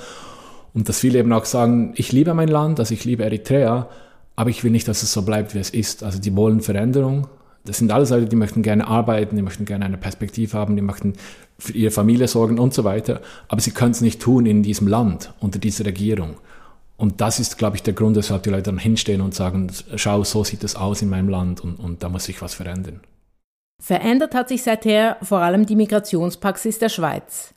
Und 0.73 0.89
dass 0.89 1.01
viele 1.01 1.19
eben 1.19 1.33
auch 1.33 1.45
sagen, 1.45 1.93
ich 1.97 2.11
liebe 2.11 2.35
mein 2.35 2.49
Land, 2.49 2.81
also 2.81 2.95
ich 2.95 3.05
liebe 3.05 3.25
Eritrea, 3.25 3.89
aber 4.35 4.51
ich 4.51 4.65
will 4.65 4.71
nicht, 4.71 4.89
dass 4.89 5.03
es 5.03 5.13
so 5.13 5.23
bleibt, 5.23 5.55
wie 5.55 5.59
es 5.59 5.71
ist. 5.71 6.03
Also 6.03 6.19
die 6.19 6.35
wollen 6.35 6.61
Veränderung 6.61 7.29
das 7.64 7.78
sind 7.78 7.90
alles 7.90 8.11
Leute, 8.11 8.26
die 8.26 8.37
möchten 8.37 8.62
gerne 8.62 8.87
arbeiten, 8.87 9.37
die 9.37 9.43
möchten 9.43 9.64
gerne 9.64 9.87
eine 9.87 9.96
Perspektive 9.96 10.56
haben, 10.56 10.76
die 10.76 10.82
möchten 10.82 11.14
für 11.58 11.72
ihre 11.72 11.90
Familie 11.90 12.28
sorgen 12.28 12.58
und 12.58 12.75
so 12.75 12.84
weiter. 12.84 13.20
Aber 13.49 13.61
sie 13.61 13.70
können 13.70 13.93
es 13.93 14.02
nicht 14.02 14.20
tun 14.20 14.44
in 14.44 14.62
diesem 14.62 14.87
Land, 14.87 15.32
unter 15.40 15.58
dieser 15.58 15.87
Regierung. 15.87 16.37
Und 16.96 17.20
das 17.20 17.40
ist, 17.40 17.58
glaube 17.58 17.76
ich, 17.76 17.82
der 17.82 17.94
Grund, 17.94 18.16
weshalb 18.16 18.43
die 18.43 18.50
Leute 18.50 18.64
dann 18.64 18.78
hinstehen 18.78 19.20
und 19.20 19.34
sagen, 19.34 19.72
schau, 19.96 20.22
so 20.25 20.44
sieht 20.44 20.62
es 20.62 20.76
aus 20.76 21.02
in 21.02 21.08
meinem 21.08 21.28
Land 21.28 21.62
und, 21.62 21.76
und 21.76 22.02
da 22.02 22.08
muss 22.08 22.25
sich 22.25 22.40
was 22.43 22.55
verändern. 22.55 23.00
Verändert 23.82 24.34
hat 24.34 24.49
sich 24.49 24.62
seither 24.62 25.16
vor 25.22 25.40
allem 25.40 25.66
die 25.66 25.76
Migrationspraxis 25.76 26.78
der 26.78 26.88
Schweiz. 26.88 27.55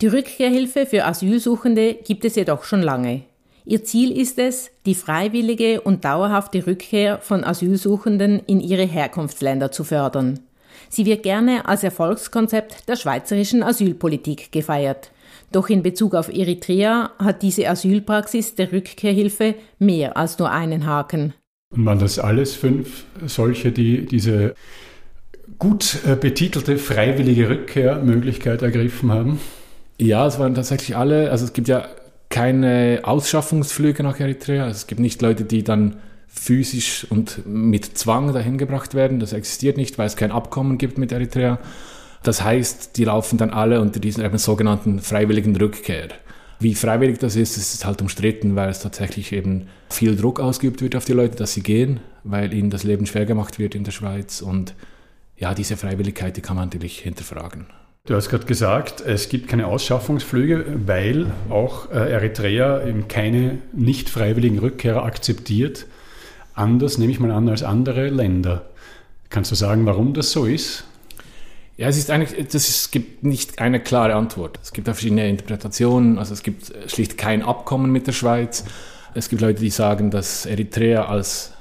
Die 0.00 0.06
Rückkehrhilfe 0.06 0.86
für 0.86 1.04
Asylsuchende 1.04 1.94
gibt 1.94 2.24
es 2.24 2.36
jedoch 2.36 2.62
schon 2.62 2.82
lange. 2.82 3.24
Ihr 3.68 3.82
Ziel 3.82 4.16
ist 4.16 4.38
es, 4.38 4.70
die 4.86 4.94
freiwillige 4.94 5.80
und 5.80 6.04
dauerhafte 6.04 6.68
Rückkehr 6.68 7.18
von 7.18 7.42
Asylsuchenden 7.42 8.40
in 8.46 8.60
ihre 8.60 8.84
Herkunftsländer 8.84 9.72
zu 9.72 9.82
fördern. 9.82 10.38
Sie 10.88 11.04
wird 11.04 11.24
gerne 11.24 11.66
als 11.66 11.82
Erfolgskonzept 11.82 12.88
der 12.88 12.94
schweizerischen 12.94 13.64
Asylpolitik 13.64 14.52
gefeiert. 14.52 15.10
Doch 15.50 15.68
in 15.68 15.82
Bezug 15.82 16.14
auf 16.14 16.28
Eritrea 16.32 17.10
hat 17.18 17.42
diese 17.42 17.68
Asylpraxis 17.68 18.54
der 18.54 18.70
Rückkehrhilfe 18.70 19.56
mehr 19.80 20.16
als 20.16 20.38
nur 20.38 20.52
einen 20.52 20.86
Haken. 20.86 21.34
Und 21.74 21.84
waren 21.86 21.98
das 21.98 22.20
alles 22.20 22.54
fünf 22.54 23.04
solche, 23.26 23.72
die 23.72 24.06
diese 24.06 24.54
gut 25.58 25.98
äh, 26.06 26.14
betitelte 26.14 26.78
freiwillige 26.78 27.48
Rückkehrmöglichkeit 27.48 28.62
ergriffen 28.62 29.10
haben? 29.10 29.40
Ja, 29.98 30.24
es 30.24 30.38
waren 30.38 30.54
tatsächlich 30.54 30.96
alle. 30.96 31.32
Also 31.32 31.46
es 31.46 31.52
gibt 31.52 31.66
ja 31.66 31.88
keine 32.36 33.00
Ausschaffungsflüge 33.02 34.02
nach 34.02 34.20
Eritrea. 34.20 34.64
Also 34.64 34.76
es 34.76 34.86
gibt 34.86 35.00
nicht 35.00 35.22
Leute, 35.22 35.44
die 35.44 35.64
dann 35.64 35.96
physisch 36.28 37.06
und 37.08 37.46
mit 37.46 37.96
Zwang 37.96 38.34
dahin 38.34 38.58
gebracht 38.58 38.92
werden. 38.92 39.20
Das 39.20 39.32
existiert 39.32 39.78
nicht, 39.78 39.96
weil 39.96 40.06
es 40.06 40.16
kein 40.16 40.30
Abkommen 40.30 40.76
gibt 40.76 40.98
mit 40.98 41.12
Eritrea. 41.12 41.58
Das 42.22 42.44
heißt, 42.44 42.98
die 42.98 43.04
laufen 43.04 43.38
dann 43.38 43.48
alle 43.48 43.80
unter 43.80 44.00
diesen 44.00 44.22
eben 44.22 44.36
sogenannten 44.36 44.98
freiwilligen 44.98 45.56
Rückkehr. 45.56 46.08
Wie 46.60 46.74
freiwillig 46.74 47.18
das 47.20 47.36
ist, 47.36 47.56
ist 47.56 47.86
halt 47.86 48.02
umstritten, 48.02 48.54
weil 48.54 48.68
es 48.68 48.80
tatsächlich 48.80 49.32
eben 49.32 49.68
viel 49.88 50.14
Druck 50.14 50.38
ausgeübt 50.38 50.82
wird 50.82 50.94
auf 50.94 51.06
die 51.06 51.14
Leute, 51.14 51.36
dass 51.36 51.54
sie 51.54 51.62
gehen, 51.62 52.00
weil 52.22 52.52
ihnen 52.52 52.68
das 52.68 52.84
Leben 52.84 53.06
schwer 53.06 53.24
gemacht 53.24 53.58
wird 53.58 53.74
in 53.74 53.84
der 53.84 53.92
Schweiz. 53.92 54.42
Und 54.42 54.74
ja, 55.38 55.54
diese 55.54 55.78
Freiwilligkeit, 55.78 56.36
die 56.36 56.42
kann 56.42 56.56
man 56.56 56.66
natürlich 56.66 56.98
hinterfragen. 56.98 57.64
Du 58.06 58.14
hast 58.14 58.28
gerade 58.28 58.46
gesagt, 58.46 59.00
es 59.00 59.28
gibt 59.28 59.48
keine 59.48 59.66
Ausschaffungsflüge, 59.66 60.64
weil 60.86 61.32
auch 61.50 61.90
äh, 61.90 62.12
Eritrea 62.12 62.86
eben 62.86 63.08
keine 63.08 63.58
nicht 63.72 64.08
freiwilligen 64.08 64.60
Rückkehrer 64.60 65.04
akzeptiert. 65.04 65.86
Anders 66.54 66.98
nehme 66.98 67.10
ich 67.10 67.18
mal 67.18 67.32
an 67.32 67.48
als 67.48 67.64
andere 67.64 68.08
Länder. 68.08 68.66
Kannst 69.28 69.50
du 69.50 69.56
sagen, 69.56 69.86
warum 69.86 70.14
das 70.14 70.30
so 70.30 70.44
ist? 70.44 70.84
Ja, 71.76 71.88
es 71.88 71.98
ist 71.98 72.12
eigentlich, 72.12 72.46
das 72.46 72.68
ist, 72.68 72.76
es 72.76 72.90
gibt 72.92 73.24
nicht 73.24 73.58
eine 73.58 73.80
klare 73.80 74.14
Antwort. 74.14 74.60
Es 74.62 74.72
gibt 74.72 74.86
verschiedene 74.86 75.28
Interpretationen. 75.28 76.16
Also 76.18 76.32
es 76.32 76.44
gibt 76.44 76.72
schlicht 76.86 77.18
kein 77.18 77.42
Abkommen 77.42 77.90
mit 77.90 78.06
der 78.06 78.12
Schweiz. 78.12 78.64
Es 79.14 79.28
gibt 79.28 79.42
Leute, 79.42 79.60
die 79.60 79.70
sagen, 79.70 80.12
dass 80.12 80.46
Eritrea 80.46 81.06
als 81.06 81.54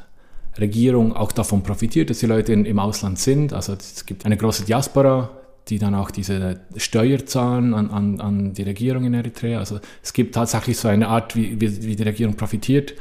Regierung 0.60 1.16
auch 1.16 1.32
davon 1.32 1.64
profitiert, 1.64 2.12
dass 2.12 2.20
die 2.20 2.28
Leute 2.28 2.54
in, 2.54 2.66
im 2.66 2.78
Ausland 2.78 3.18
sind. 3.18 3.52
Also 3.52 3.74
es 3.74 4.06
gibt 4.06 4.26
eine 4.26 4.38
große 4.38 4.64
Diaspora 4.64 5.32
die 5.68 5.80
dann 5.80 5.96
auch 5.96 6.12
diese 6.12 6.60
Steuer 6.78 7.26
zahlen 7.26 7.74
an, 7.74 7.90
an, 7.90 8.20
an 8.22 8.54
die 8.54 8.64
Regierung 8.64 9.06
in 9.06 9.14
Eritrea. 9.14 9.60
Also 9.60 9.80
es 10.04 10.14
gibt 10.14 10.36
tatsächlich 10.36 10.78
so 10.78 10.88
eine 10.88 11.08
Art, 11.08 11.36
wie, 11.36 11.60
wie, 11.60 11.84
wie 11.84 11.96
die 11.96 12.04
Regierung 12.04 12.36
profitiert. 12.36 12.94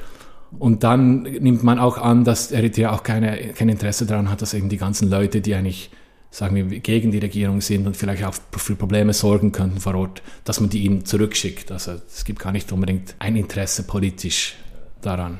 Und 0.59 0.85
dann 0.85 1.23
nimmt 1.23 1.63
man 1.63 1.79
auch 1.79 1.99
an, 1.99 2.25
dass 2.25 2.53
Eritrea 2.53 2.93
auch 2.93 3.03
keine, 3.03 3.53
kein 3.55 3.69
Interesse 3.69 4.07
daran 4.07 4.31
hat, 4.31 4.41
dass 4.41 4.55
eben 4.55 4.69
die 4.69 4.77
ganzen 4.77 5.11
Leute, 5.11 5.41
die 5.41 5.55
eigentlich, 5.55 5.91
sagen 6.31 6.57
wir, 6.57 6.65
gegen 6.81 7.11
die 7.11 7.19
Regierung 7.19 7.61
sind 7.61 7.87
und 7.87 7.97
vielleicht 7.97 8.25
auch 8.25 8.35
für 8.57 8.77
Probleme 8.77 9.13
sorgen 9.13 9.53
könnten 9.53 9.81
vor 9.81 9.95
Ort, 9.95 10.23
dass 10.45 10.61
man 10.61 10.71
die 10.71 10.85
ihnen 10.85 11.05
zurückschickt. 11.05 11.71
Also 11.71 11.93
es 12.07 12.25
gibt 12.25 12.39
gar 12.39 12.53
nicht 12.53 12.73
unbedingt 12.73 13.15
ein 13.19 13.37
Interesse 13.37 13.83
politisch 13.83 14.55
daran. 15.03 15.39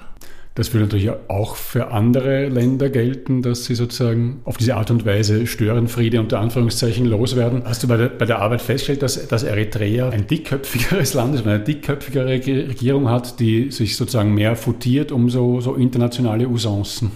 Das 0.55 0.73
würde 0.73 0.85
natürlich 0.85 1.11
auch 1.27 1.57
für 1.57 1.91
andere 1.91 2.47
Länder 2.47 2.89
gelten, 2.89 3.43
dass 3.43 3.65
sie 3.65 3.75
sozusagen 3.75 4.41
auf 4.45 4.57
diese 4.57 4.77
Art 4.77 4.89
und 4.93 5.05
Weise 5.05 5.49
Störenfriede 5.49 6.21
unter 6.21 6.39
Anführungszeichen 6.39 7.07
loswerden. 7.07 7.63
Hast 7.65 7.83
du 7.83 7.89
bei 7.89 7.97
der, 7.97 8.09
bei 8.09 8.25
der 8.25 8.39
Arbeit 8.39 8.63
festgestellt, 8.63 9.03
dass, 9.03 9.27
dass 9.27 9.43
Eritrea 9.43 10.11
ein 10.11 10.29
dickköpfigeres 10.29 11.15
Land 11.15 11.35
ist, 11.35 11.45
eine 11.45 11.59
dickköpfigere 11.59 12.29
Regierung 12.29 13.11
hat, 13.11 13.41
die 13.41 13.73
sich 13.73 13.97
sozusagen 13.97 14.33
mehr 14.33 14.55
futiert 14.55 15.11
um 15.11 15.29
so, 15.29 15.61
so 15.61 15.75
internationale 15.75 16.47
Usancen? 16.47 17.11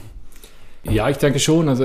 Ja, 0.82 1.08
ich 1.08 1.18
denke 1.18 1.38
schon. 1.38 1.68
Also 1.68 1.84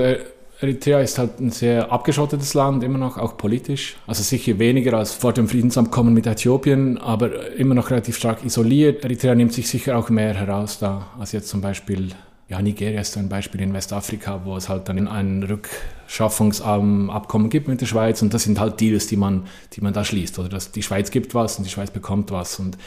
Eritrea 0.64 1.00
ist 1.00 1.18
halt 1.18 1.40
ein 1.40 1.50
sehr 1.50 1.92
abgeschottetes 1.92 2.54
Land, 2.54 2.82
immer 2.82 2.98
noch, 2.98 3.18
auch 3.18 3.36
politisch. 3.36 3.96
Also 4.06 4.22
sicher 4.22 4.58
weniger 4.58 4.96
als 4.96 5.12
vor 5.12 5.32
dem 5.32 5.48
Friedensabkommen 5.48 6.14
mit 6.14 6.26
Äthiopien, 6.26 6.98
aber 6.98 7.54
immer 7.56 7.74
noch 7.74 7.90
relativ 7.90 8.16
stark 8.16 8.44
isoliert. 8.44 9.04
Eritrea 9.04 9.34
nimmt 9.34 9.52
sich 9.52 9.68
sicher 9.68 9.98
auch 9.98 10.10
mehr 10.10 10.34
heraus 10.34 10.78
da, 10.78 11.08
als 11.18 11.32
jetzt 11.32 11.48
zum 11.48 11.60
Beispiel, 11.60 12.10
ja, 12.48 12.60
Nigeria 12.62 13.00
ist 13.00 13.16
ein 13.16 13.28
Beispiel 13.28 13.60
in 13.60 13.74
Westafrika, 13.74 14.42
wo 14.44 14.56
es 14.56 14.68
halt 14.68 14.88
dann 14.88 15.06
ein 15.06 15.42
Rückschaffungsabkommen 15.42 17.50
gibt 17.50 17.68
mit 17.68 17.80
der 17.80 17.86
Schweiz 17.86 18.22
und 18.22 18.32
das 18.32 18.44
sind 18.44 18.58
halt 18.58 18.80
Deals, 18.80 19.06
die 19.06 19.16
man, 19.16 19.44
die 19.74 19.82
man 19.82 19.92
da 19.92 20.04
schließt. 20.04 20.38
Oder 20.38 20.48
dass 20.48 20.72
die 20.72 20.82
Schweiz 20.82 21.10
gibt 21.10 21.34
was 21.34 21.58
und 21.58 21.64
die 21.64 21.70
Schweiz 21.70 21.90
bekommt 21.90 22.30
was 22.30 22.58
und 22.58 22.78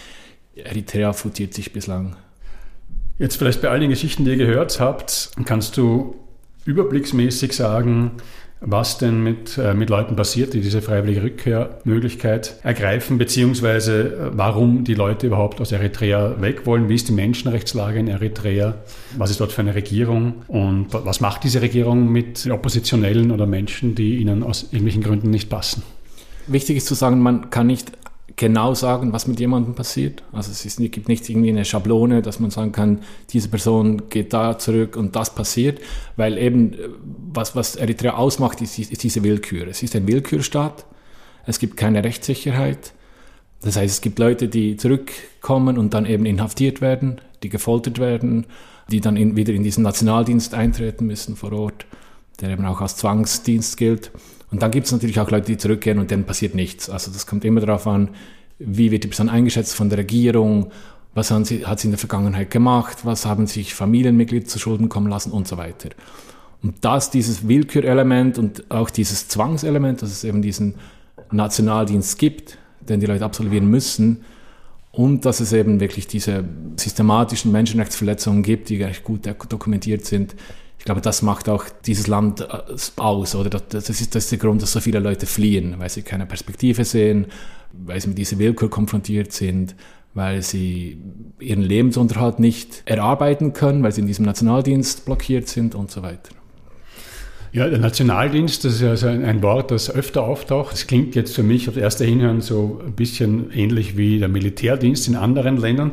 Eritrea 0.55 1.13
futiert 1.13 1.53
sich 1.53 1.73
bislang. 1.73 2.15
Jetzt 3.19 3.37
vielleicht 3.37 3.61
bei 3.61 3.69
all 3.69 3.79
den 3.79 3.89
Geschichten, 3.89 4.25
die 4.25 4.31
ihr 4.31 4.37
gehört 4.37 4.79
habt, 4.79 5.31
kannst 5.45 5.77
du 5.77 6.15
überblicksmäßig 6.67 7.53
sagen, 7.53 8.11
was 8.59 8.97
denn 8.97 9.21
mit, 9.21 9.57
äh, 9.57 9.73
mit 9.73 9.89
Leuten 9.89 10.15
passiert, 10.15 10.53
die 10.53 10.61
diese 10.61 10.81
freiwillige 10.81 11.21
Rückkehrmöglichkeit 11.23 12.55
ergreifen, 12.63 13.17
beziehungsweise 13.17 14.01
äh, 14.01 14.29
warum 14.31 14.83
die 14.83 14.95
Leute 14.95 15.27
überhaupt 15.27 15.61
aus 15.61 15.71
Eritrea 15.71 16.41
weg 16.41 16.65
wollen, 16.65 16.89
wie 16.89 16.95
ist 16.95 17.07
die 17.07 17.13
Menschenrechtslage 17.13 17.99
in 17.99 18.07
Eritrea, 18.07 18.75
was 19.15 19.29
ist 19.29 19.39
dort 19.39 19.51
für 19.51 19.61
eine 19.61 19.75
Regierung 19.75 20.43
und 20.47 20.87
was 20.91 21.21
macht 21.21 21.43
diese 21.43 21.61
Regierung 21.61 22.11
mit 22.11 22.49
Oppositionellen 22.49 23.31
oder 23.31 23.45
Menschen, 23.45 23.93
die 23.93 24.17
ihnen 24.17 24.41
aus 24.41 24.63
irgendwelchen 24.63 25.03
Gründen 25.03 25.29
nicht 25.29 25.49
passen. 25.49 25.83
Wichtig 26.47 26.77
ist 26.77 26.87
zu 26.87 26.95
sagen, 26.95 27.19
man 27.19 27.51
kann 27.51 27.67
nicht 27.67 27.91
genau 28.37 28.75
sagen, 28.75 29.11
was 29.11 29.27
mit 29.27 29.39
jemandem 29.39 29.73
passiert. 29.73 30.23
Also 30.31 30.51
es 30.51 30.63
ist, 30.63 30.77
gibt 30.91 31.09
nicht 31.09 31.27
irgendwie 31.27 31.49
eine 31.49 31.65
Schablone, 31.65 32.21
dass 32.21 32.39
man 32.39 32.51
sagen 32.51 32.71
kann, 32.71 33.01
diese 33.31 33.49
Person 33.49 34.09
geht 34.09 34.31
da 34.31 34.57
zurück 34.57 34.95
und 34.95 35.15
das 35.15 35.33
passiert, 35.35 35.81
weil 36.15 36.37
eben 36.37 36.73
äh, 36.73 36.77
was, 37.33 37.55
was 37.55 37.75
Eritrea 37.75 38.13
ausmacht, 38.13 38.61
ist, 38.61 38.79
ist 38.79 39.03
diese 39.03 39.23
Willkür. 39.23 39.67
Es 39.67 39.83
ist 39.83 39.95
ein 39.95 40.07
Willkürstaat, 40.07 40.85
es 41.45 41.59
gibt 41.59 41.75
keine 41.75 42.03
Rechtssicherheit. 42.03 42.93
Das 43.61 43.75
heißt, 43.75 43.95
es 43.95 44.01
gibt 44.01 44.19
Leute, 44.19 44.47
die 44.47 44.77
zurückkommen 44.77 45.79
und 45.79 45.95
dann 45.95 46.05
eben 46.05 46.27
inhaftiert 46.27 46.79
werden, 46.79 47.19
die 47.41 47.49
gefoltert 47.49 47.97
werden, 47.97 48.45
die 48.91 49.01
dann 49.01 49.17
in, 49.17 49.35
wieder 49.35 49.53
in 49.53 49.63
diesen 49.63 49.83
Nationaldienst 49.83 50.53
eintreten 50.53 51.07
müssen 51.07 51.35
vor 51.35 51.53
Ort, 51.53 51.87
der 52.39 52.51
eben 52.51 52.65
auch 52.65 52.81
als 52.81 52.97
Zwangsdienst 52.97 53.77
gilt. 53.77 54.11
Und 54.51 54.61
dann 54.61 54.71
gibt 54.71 54.85
es 54.85 54.91
natürlich 54.91 55.19
auch 55.19 55.29
Leute, 55.29 55.47
die 55.47 55.57
zurückgehen 55.57 55.99
und 55.99 56.09
denen 56.09 56.23
passiert 56.23 56.55
nichts. 56.55 56.89
Also 56.89 57.11
das 57.11 57.27
kommt 57.27 57.43
immer 57.43 57.59
darauf 57.59 57.85
an, 57.87 58.09
wie 58.59 58.91
wird 58.91 59.03
die 59.03 59.09
Person 59.09 59.29
eingeschätzt 59.29 59.75
von 59.75 59.89
der 59.89 59.99
Regierung, 59.99 60.71
was 61.13 61.33
sie, 61.43 61.65
hat 61.65 61.79
sie 61.79 61.87
in 61.87 61.91
der 61.91 61.97
Vergangenheit 61.97 62.51
gemacht, 62.51 62.99
was 63.03 63.25
haben 63.25 63.47
sich 63.47 63.73
Familienmitglieder 63.73 64.45
zu 64.45 64.59
Schulden 64.59 64.87
kommen 64.87 65.07
lassen 65.07 65.31
und 65.31 65.47
so 65.47 65.57
weiter. 65.57 65.89
Und 66.61 66.75
das, 66.81 67.11
dieses 67.11 67.47
Willkürelement 67.47 68.37
und 68.37 68.69
auch 68.71 68.89
dieses 68.89 69.27
Zwangselement, 69.27 70.01
dass 70.01 70.11
es 70.11 70.23
eben 70.23 70.41
diesen 70.41 70.75
Nationaldienst 71.31 72.17
gibt, 72.17 72.57
den 72.87 72.99
die 72.99 73.05
Leute 73.05 73.25
absolvieren 73.25 73.69
müssen, 73.69 74.23
und 74.91 75.25
dass 75.25 75.39
es 75.41 75.53
eben 75.53 75.79
wirklich 75.79 76.07
diese 76.07 76.43
systematischen 76.75 77.51
Menschenrechtsverletzungen 77.51 78.41
gibt, 78.41 78.69
die 78.69 78.83
eigentlich 78.83 79.03
gut 79.03 79.27
dokumentiert 79.49 80.05
sind, 80.05 80.35
ich 80.79 80.85
glaube, 80.85 81.01
das 81.01 81.21
macht 81.21 81.49
auch 81.49 81.65
dieses 81.85 82.07
Land 82.07 82.41
äh, 82.41 82.45
aus, 82.97 83.35
oder 83.35 83.49
das 83.49 83.89
ist, 83.89 84.15
das 84.15 84.23
ist 84.25 84.31
der 84.31 84.39
Grund, 84.39 84.61
dass 84.61 84.71
so 84.71 84.79
viele 84.79 84.99
Leute 84.99 85.25
fliehen, 85.25 85.75
weil 85.77 85.89
sie 85.89 86.01
keine 86.01 86.25
Perspektive 86.25 86.85
sehen, 86.85 87.27
weil 87.73 87.99
sie 87.99 88.09
mit 88.09 88.17
dieser 88.17 88.39
Willkür 88.39 88.69
konfrontiert 88.69 89.31
sind, 89.31 89.75
weil 90.13 90.41
sie 90.41 90.97
ihren 91.39 91.61
Lebensunterhalt 91.61 92.39
nicht 92.39 92.83
erarbeiten 92.85 93.53
können, 93.53 93.83
weil 93.83 93.91
sie 93.91 94.01
in 94.01 94.07
diesem 94.07 94.25
Nationaldienst 94.25 95.05
blockiert 95.05 95.47
sind 95.47 95.75
und 95.75 95.91
so 95.91 96.01
weiter. 96.01 96.31
Ja, 97.51 97.67
der 97.69 97.79
Nationaldienst, 97.79 98.65
das 98.65 98.75
ist 98.75 98.83
also 98.83 99.07
ein 99.07 99.41
Wort, 99.41 99.71
das 99.71 99.89
öfter 99.89 100.23
auftaucht. 100.23 100.73
Das 100.73 100.87
klingt 100.87 101.15
jetzt 101.15 101.33
für 101.33 101.43
mich 101.43 101.69
auf 101.69 101.77
erster 101.77 102.05
Hinhören 102.05 102.41
so 102.41 102.81
ein 102.85 102.93
bisschen 102.93 103.51
ähnlich 103.51 103.97
wie 103.97 104.19
der 104.19 104.27
Militärdienst 104.27 105.07
in 105.07 105.15
anderen 105.15 105.57
Ländern. 105.57 105.91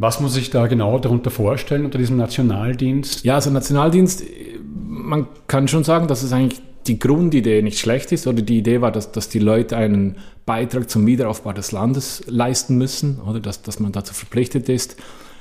Was 0.00 0.18
muss 0.18 0.34
ich 0.38 0.48
da 0.48 0.66
genau 0.66 0.98
darunter 0.98 1.30
vorstellen 1.30 1.84
unter 1.84 1.98
diesem 1.98 2.16
Nationaldienst? 2.16 3.22
Ja, 3.22 3.34
also 3.34 3.50
Nationaldienst, 3.50 4.24
man 4.64 5.26
kann 5.46 5.68
schon 5.68 5.84
sagen, 5.84 6.08
dass 6.08 6.22
es 6.22 6.32
eigentlich 6.32 6.62
die 6.86 6.98
Grundidee 6.98 7.60
nicht 7.60 7.78
schlecht 7.78 8.10
ist 8.10 8.26
oder 8.26 8.40
die 8.40 8.56
Idee 8.56 8.80
war, 8.80 8.92
dass, 8.92 9.12
dass 9.12 9.28
die 9.28 9.40
Leute 9.40 9.76
einen 9.76 10.16
Beitrag 10.46 10.88
zum 10.88 11.06
Wiederaufbau 11.06 11.52
des 11.52 11.72
Landes 11.72 12.22
leisten 12.26 12.78
müssen 12.78 13.20
oder 13.20 13.40
dass, 13.40 13.60
dass 13.60 13.78
man 13.78 13.92
dazu 13.92 14.14
verpflichtet 14.14 14.70
ist. 14.70 14.96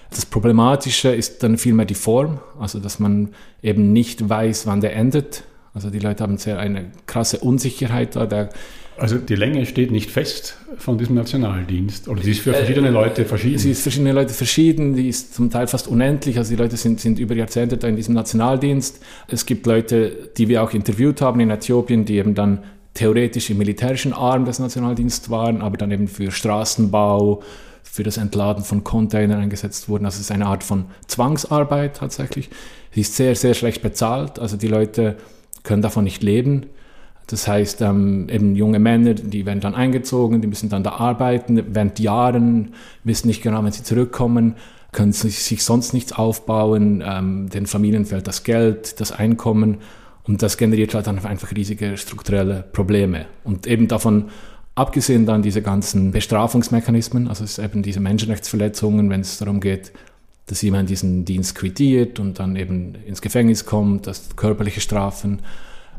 Das 0.10 0.26
Problematische 0.26 1.08
ist 1.08 1.42
dann 1.42 1.58
vielmehr 1.58 1.86
die 1.86 1.96
Form, 1.96 2.42
also 2.60 2.80
dass 2.80 3.00
man 3.00 3.30
eben 3.64 3.94
nicht 3.94 4.28
weiß, 4.28 4.68
wann 4.68 4.82
der 4.82 4.94
endet. 4.94 5.46
Also 5.74 5.90
die 5.90 6.00
Leute 6.00 6.22
haben 6.22 6.38
sehr 6.38 6.60
eine 6.60 6.92
krasse 7.06 7.40
Unsicherheit 7.40 8.18
da. 8.18 8.26
Der 8.26 8.50
also 9.00 9.18
die 9.18 9.36
Länge 9.36 9.66
steht 9.66 9.92
nicht 9.92 10.12
fest 10.12 10.58
von 10.78 10.98
diesem 10.98 11.16
Nationaldienst 11.16 12.08
oder 12.08 12.22
sie 12.22 12.32
ist 12.32 12.42
für 12.42 12.54
verschiedene 12.54 12.90
äh, 12.90 12.92
Leute 12.92 13.26
verschieden? 13.26 13.58
Sie 13.58 13.72
ist 13.72 13.80
für 13.80 13.84
verschiedene 13.84 14.12
Leute 14.14 14.34
verschieden, 14.34 14.96
die 14.96 15.10
ist 15.10 15.34
zum 15.34 15.50
Teil 15.50 15.68
fast 15.68 15.88
unendlich. 15.88 16.38
Also 16.38 16.52
die 16.52 16.62
Leute 16.62 16.78
sind, 16.78 17.00
sind 17.00 17.20
über 17.20 17.36
Jahrzehnte 17.36 17.78
da 17.78 17.88
in 17.88 17.96
diesem 17.96 18.16
Nationaldienst. 18.16 19.00
Es 19.28 19.46
gibt 19.46 19.66
Leute, 19.66 20.30
die 20.38 20.48
wir 20.48 20.64
auch 20.64 20.74
interviewt 20.74 21.22
haben 21.22 21.40
in 21.40 21.50
Äthiopien, 21.50 22.06
die 22.06 22.18
eben 22.18 22.36
dann 22.36 22.60
theoretisch 22.94 23.50
im 23.50 23.58
militärischen 23.58 24.14
Arm 24.14 24.46
des 24.46 24.60
Nationaldienstes 24.60 25.30
waren, 25.30 25.62
aber 25.62 25.78
dann 25.78 25.92
eben 25.92 26.08
für 26.08 26.32
Straßenbau, 26.32 27.42
für 27.84 28.04
das 28.04 28.18
Entladen 28.18 28.64
von 28.64 28.84
Containern 28.84 29.40
eingesetzt 29.40 29.90
wurden. 29.90 30.06
Also 30.06 30.16
es 30.16 30.22
ist 30.22 30.32
eine 30.32 30.46
Art 30.46 30.64
von 30.64 30.86
Zwangsarbeit 31.08 31.98
tatsächlich. 31.98 32.50
Sie 32.92 33.02
ist 33.02 33.16
sehr, 33.16 33.36
sehr 33.36 33.54
schlecht 33.54 33.82
bezahlt. 33.82 34.40
Also 34.40 34.58
die 34.58 34.68
Leute 34.68 35.18
können 35.64 35.82
davon 35.82 36.04
nicht 36.04 36.24
leben. 36.24 36.68
Das 37.30 37.48
heißt, 37.48 37.82
ähm, 37.82 38.28
eben 38.28 38.56
junge 38.56 38.80
Männer, 38.80 39.14
die 39.14 39.46
werden 39.46 39.60
dann 39.60 39.76
eingezogen, 39.76 40.42
die 40.42 40.48
müssen 40.48 40.70
dann 40.70 40.84
da 40.84 40.94
arbeiten, 40.94 41.64
während 41.76 42.00
Jahren, 42.00 42.74
wissen 43.04 43.28
nicht 43.28 43.44
genau, 43.44 43.64
wenn 43.64 43.72
sie 43.72 43.84
zurückkommen, 43.84 44.56
können 44.92 45.12
sie 45.12 45.30
sich 45.30 45.64
sonst 45.64 45.94
nichts 45.94 46.12
aufbauen, 46.12 47.04
ähm, 47.06 47.48
den 47.50 47.68
Familien 47.68 48.06
fehlt 48.06 48.26
das 48.26 48.44
Geld, 48.44 49.00
das 49.00 49.12
Einkommen 49.12 49.78
und 50.24 50.42
das 50.42 50.58
generiert 50.58 50.96
halt 50.96 51.06
dann 51.06 51.24
einfach 51.24 51.52
riesige 51.56 51.98
strukturelle 51.98 52.66
Probleme. 52.74 53.28
Und 53.44 53.68
eben 53.68 53.88
davon 53.88 54.30
abgesehen 54.74 55.28
dann 55.28 55.44
diese 55.44 55.62
ganzen 55.62 56.12
Bestrafungsmechanismen, 56.12 57.28
also 57.28 57.44
es 57.44 57.60
ist 57.60 57.64
eben 57.64 57.84
diese 57.84 58.00
Menschenrechtsverletzungen, 58.00 59.12
wenn 59.12 59.22
es 59.22 59.38
darum 59.38 59.60
geht, 59.60 59.92
dass 60.48 60.64
jemand 60.64 60.90
diesen 60.90 61.26
Dienst 61.26 61.54
quittiert 61.54 62.20
und 62.20 62.40
dann 62.40 62.56
eben 62.56 62.96
ins 63.06 63.22
Gefängnis 63.22 63.68
kommt, 63.68 64.08
dass 64.08 64.36
körperliche 64.36 64.82
Strafen, 64.82 65.44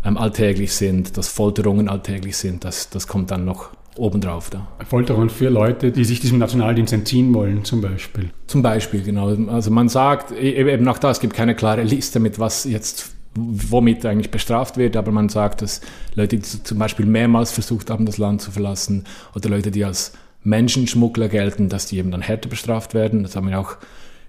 ähm, 0.04 0.16
alltäglich 0.16 0.72
sind, 0.72 1.16
dass 1.16 1.28
Folterungen 1.28 1.88
alltäglich 1.88 2.36
sind, 2.36 2.64
das, 2.64 2.90
das 2.90 3.06
kommt 3.06 3.30
dann 3.30 3.44
noch 3.44 3.70
obendrauf 3.96 4.50
da. 4.50 4.68
Folterungen 4.88 5.30
für 5.30 5.48
Leute, 5.48 5.92
die 5.92 6.04
sich 6.04 6.20
diesem 6.20 6.38
Nationaldienst 6.38 6.92
entziehen 6.92 7.34
wollen, 7.34 7.64
zum 7.64 7.80
Beispiel. 7.80 8.30
Zum 8.46 8.62
Beispiel, 8.62 9.02
genau. 9.02 9.28
Also 9.48 9.70
man 9.70 9.88
sagt 9.88 10.32
e-, 10.32 10.72
eben 10.72 10.88
auch 10.88 10.98
da, 10.98 11.10
es 11.10 11.20
gibt 11.20 11.34
keine 11.34 11.54
klare 11.54 11.82
Liste 11.82 12.20
mit 12.20 12.38
was 12.38 12.64
jetzt 12.64 13.14
womit 13.34 14.04
eigentlich 14.06 14.30
bestraft 14.30 14.76
wird, 14.76 14.96
aber 14.96 15.12
man 15.12 15.28
sagt, 15.28 15.62
dass 15.62 15.80
Leute, 16.14 16.38
die 16.38 16.42
zum 16.42 16.78
Beispiel 16.78 17.06
mehrmals 17.06 17.52
versucht 17.52 17.90
haben, 17.90 18.04
das 18.04 18.18
Land 18.18 18.42
zu 18.42 18.50
verlassen, 18.50 19.04
oder 19.36 19.48
Leute, 19.48 19.70
die 19.70 19.84
als 19.84 20.12
Menschenschmuggler 20.42 21.28
gelten, 21.28 21.68
dass 21.68 21.86
die 21.86 21.98
eben 21.98 22.10
dann 22.10 22.22
härter 22.22 22.48
bestraft 22.48 22.94
werden. 22.94 23.22
Das 23.22 23.36
haben 23.36 23.48
wir 23.48 23.60
auch 23.60 23.76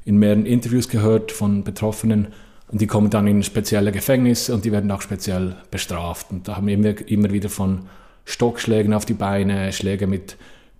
in 0.05 0.17
mehreren 0.17 0.45
Interviews 0.45 0.89
gehört 0.89 1.31
von 1.31 1.63
Betroffenen. 1.63 2.27
Und 2.71 2.79
die 2.79 2.87
kommen 2.87 3.09
dann 3.09 3.27
in 3.27 3.43
spezielle 3.43 3.91
Gefängnisse 3.91 4.53
und 4.53 4.63
die 4.63 4.71
werden 4.71 4.91
auch 4.91 5.01
speziell 5.01 5.55
bestraft. 5.71 6.27
Und 6.31 6.47
da 6.47 6.55
haben 6.57 6.67
wir 6.67 6.73
immer, 6.73 7.07
immer 7.07 7.31
wieder 7.31 7.49
von 7.49 7.87
Stockschlägen 8.25 8.93
auf 8.93 9.05
die 9.05 9.13
Beine, 9.13 9.73
Schläge 9.73 10.07
mit 10.07 10.37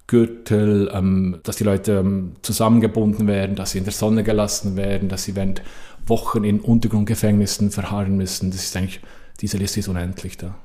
Gürtel, 0.08 0.90
ähm, 0.94 1.40
dass 1.44 1.58
die 1.58 1.64
Leute 1.64 2.00
ähm, 2.00 2.34
zusammengebunden 2.42 3.28
werden, 3.28 3.56
dass 3.56 3.72
sie 3.72 3.78
in 3.78 3.84
der 3.84 3.94
Sonne 3.94 4.24
gelassen 4.24 4.76
werden, 4.76 5.10
dass 5.10 5.24
sie 5.24 5.36
während 5.36 5.62
Wochen 6.06 6.44
in 6.44 6.60
Untergrundgefängnissen 6.60 7.72
verharren 7.72 8.18
müssen. 8.18 8.52
Das 8.52 8.64
ist 8.64 8.76
eigentlich, 8.76 9.02
diese 9.40 9.58
Liste 9.58 9.80
ist 9.80 9.88
unendlich 9.88 10.38
da. 10.38 10.56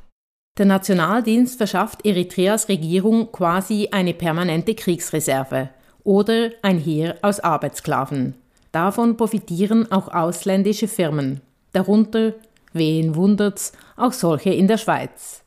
Der 0.58 0.66
Nationaldienst 0.66 1.58
verschafft 1.58 2.06
Eritreas 2.06 2.68
Regierung 2.68 3.30
quasi 3.30 3.88
eine 3.92 4.14
permanente 4.14 4.74
Kriegsreserve 4.74 5.68
oder 6.02 6.50
ein 6.62 6.78
Heer 6.78 7.16
aus 7.22 7.40
Arbeitssklaven. 7.40 8.34
Davon 8.76 9.16
profitieren 9.16 9.90
auch 9.90 10.08
ausländische 10.08 10.86
Firmen, 10.86 11.40
darunter, 11.72 12.34
wen 12.74 13.14
wundert's, 13.14 13.72
auch 13.96 14.12
solche 14.12 14.50
in 14.50 14.68
der 14.68 14.76
Schweiz. 14.76 15.42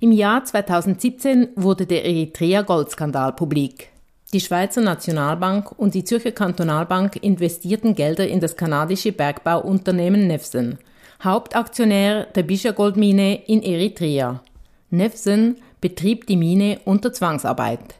Im 0.00 0.10
Jahr 0.10 0.44
2017 0.44 1.50
wurde 1.54 1.86
der 1.86 2.04
Eritrea-Goldskandal 2.04 3.34
publik. 3.34 3.90
Die 4.32 4.40
Schweizer 4.40 4.80
Nationalbank 4.80 5.70
und 5.78 5.94
die 5.94 6.02
Zürcher 6.02 6.32
Kantonalbank 6.32 7.14
investierten 7.22 7.94
Gelder 7.94 8.26
in 8.26 8.40
das 8.40 8.56
kanadische 8.56 9.12
Bergbauunternehmen 9.12 10.26
Nefsen, 10.26 10.78
Hauptaktionär 11.22 12.24
der 12.24 12.42
Bischa-Goldmine 12.42 13.44
in 13.46 13.62
Eritrea. 13.62 14.42
Nefsen 14.90 15.58
betrieb 15.80 16.26
die 16.26 16.36
Mine 16.36 16.80
unter 16.84 17.12
Zwangsarbeit. 17.12 17.94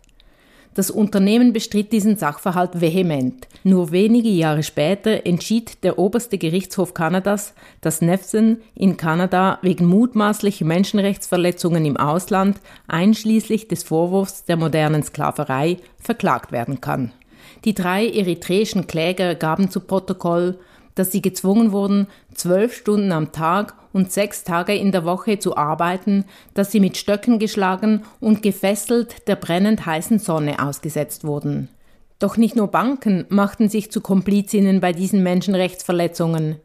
Das 0.74 0.90
Unternehmen 0.90 1.52
bestritt 1.52 1.92
diesen 1.92 2.16
Sachverhalt 2.16 2.80
vehement. 2.80 3.46
Nur 3.62 3.92
wenige 3.92 4.28
Jahre 4.28 4.64
später 4.64 5.24
entschied 5.24 5.84
der 5.84 6.00
oberste 6.00 6.36
Gerichtshof 6.36 6.94
Kanadas, 6.94 7.54
dass 7.80 8.02
Nefsen 8.02 8.60
in 8.74 8.96
Kanada 8.96 9.60
wegen 9.62 9.86
mutmaßlicher 9.86 10.64
Menschenrechtsverletzungen 10.64 11.84
im 11.84 11.96
Ausland, 11.96 12.58
einschließlich 12.88 13.68
des 13.68 13.84
Vorwurfs 13.84 14.44
der 14.44 14.56
modernen 14.56 15.04
Sklaverei, 15.04 15.76
verklagt 15.96 16.50
werden 16.50 16.80
kann. 16.80 17.12
Die 17.64 17.74
drei 17.74 18.08
eritreischen 18.08 18.88
Kläger 18.88 19.36
gaben 19.36 19.70
zu 19.70 19.78
Protokoll, 19.80 20.58
dass 20.94 21.12
sie 21.12 21.22
gezwungen 21.22 21.72
wurden, 21.72 22.06
zwölf 22.34 22.74
Stunden 22.74 23.12
am 23.12 23.32
Tag 23.32 23.74
und 23.92 24.12
sechs 24.12 24.44
Tage 24.44 24.74
in 24.74 24.92
der 24.92 25.04
Woche 25.04 25.38
zu 25.38 25.56
arbeiten, 25.56 26.24
dass 26.54 26.72
sie 26.72 26.80
mit 26.80 26.96
Stöcken 26.96 27.38
geschlagen 27.38 28.02
und 28.20 28.42
gefesselt 28.42 29.28
der 29.28 29.36
brennend 29.36 29.86
heißen 29.86 30.18
Sonne 30.18 30.62
ausgesetzt 30.62 31.24
wurden. 31.24 31.68
Doch 32.18 32.36
nicht 32.36 32.56
nur 32.56 32.68
Banken 32.68 33.26
machten 33.28 33.68
sich 33.68 33.90
zu 33.90 34.00
Komplizinnen 34.00 34.80
bei 34.80 34.92
diesen 34.92 35.22
Menschenrechtsverletzungen. 35.22 36.56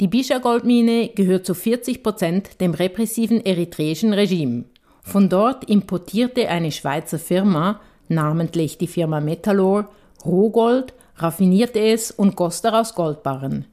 Die 0.00 0.08
Bisha-Goldmine 0.08 1.08
gehört 1.08 1.46
zu 1.46 1.54
40 1.54 2.02
Prozent 2.02 2.60
dem 2.60 2.74
repressiven 2.74 3.44
eritreischen 3.44 4.12
Regime. 4.12 4.64
Von 5.02 5.28
dort 5.28 5.64
importierte 5.64 6.48
eine 6.48 6.70
Schweizer 6.70 7.18
Firma, 7.18 7.80
namentlich 8.08 8.78
die 8.78 8.86
Firma 8.86 9.20
Metallor, 9.20 9.88
Rohgold 10.24 10.94
raffinierte 11.18 11.80
es 11.80 12.10
und 12.10 12.36
goss 12.36 12.62
daraus 12.62 12.94
Goldbarren. 12.94 13.66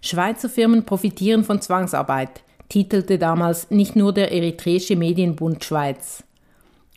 Schweizer 0.00 0.48
Firmen 0.48 0.84
profitieren 0.84 1.44
von 1.44 1.60
Zwangsarbeit, 1.60 2.42
titelte 2.68 3.18
damals 3.18 3.70
nicht 3.70 3.96
nur 3.96 4.12
der 4.12 4.32
Eritreische 4.32 4.96
Medienbund 4.96 5.64
Schweiz. 5.64 6.24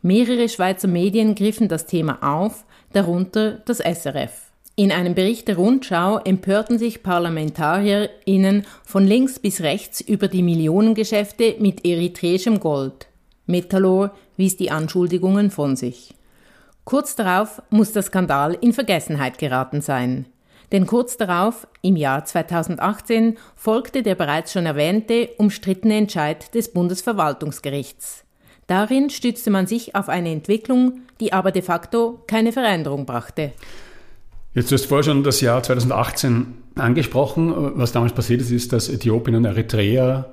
Mehrere 0.01 0.49
Schweizer 0.49 0.87
Medien 0.87 1.35
griffen 1.35 1.67
das 1.67 1.85
Thema 1.85 2.19
auf, 2.21 2.65
darunter 2.93 3.53
das 3.65 3.79
SRF. 3.79 4.47
In 4.75 4.91
einem 4.91 5.15
Bericht 5.15 5.47
der 5.47 5.55
Rundschau 5.55 6.19
empörten 6.19 6.77
sich 6.77 7.01
ParlamentarierInnen 7.01 8.65
von 8.83 9.07
links 9.07 9.39
bis 9.39 9.61
rechts 9.61 10.01
über 10.01 10.27
die 10.27 10.43
Millionengeschäfte 10.43 11.55
mit 11.59 11.83
eritreischem 11.83 12.59
Gold. 12.59 13.07
Metallor 13.47 14.11
wies 14.35 14.55
die 14.55 14.69
Anschuldigungen 14.69 15.49
von 15.49 15.75
sich. 15.75 16.13
Kurz 16.87 17.17
darauf 17.17 17.61
muss 17.69 17.91
der 17.91 18.01
Skandal 18.01 18.57
in 18.61 18.71
Vergessenheit 18.71 19.39
geraten 19.39 19.81
sein. 19.81 20.25
Denn 20.71 20.87
kurz 20.87 21.17
darauf, 21.17 21.67
im 21.81 21.97
Jahr 21.97 22.23
2018, 22.23 23.37
folgte 23.57 24.03
der 24.03 24.15
bereits 24.15 24.53
schon 24.53 24.65
erwähnte 24.65 25.31
umstrittene 25.37 25.97
Entscheid 25.97 26.55
des 26.55 26.71
Bundesverwaltungsgerichts. 26.71 28.23
Darin 28.67 29.09
stützte 29.09 29.49
man 29.49 29.67
sich 29.67 29.95
auf 29.95 30.07
eine 30.07 30.31
Entwicklung, 30.31 31.01
die 31.19 31.33
aber 31.33 31.51
de 31.51 31.61
facto 31.61 32.23
keine 32.25 32.53
Veränderung 32.53 33.05
brachte. 33.05 33.51
Jetzt, 34.53 34.71
du 34.71 34.75
hast 34.75 34.85
vorher 34.85 35.03
schon 35.03 35.25
das 35.25 35.41
Jahr 35.41 35.61
2018 35.61 36.53
angesprochen. 36.75 37.53
Was 37.77 37.91
damals 37.91 38.13
passiert 38.13 38.39
ist, 38.39 38.51
ist, 38.51 38.71
dass 38.71 38.87
Äthiopien 38.87 39.35
und 39.35 39.43
Eritrea 39.43 40.27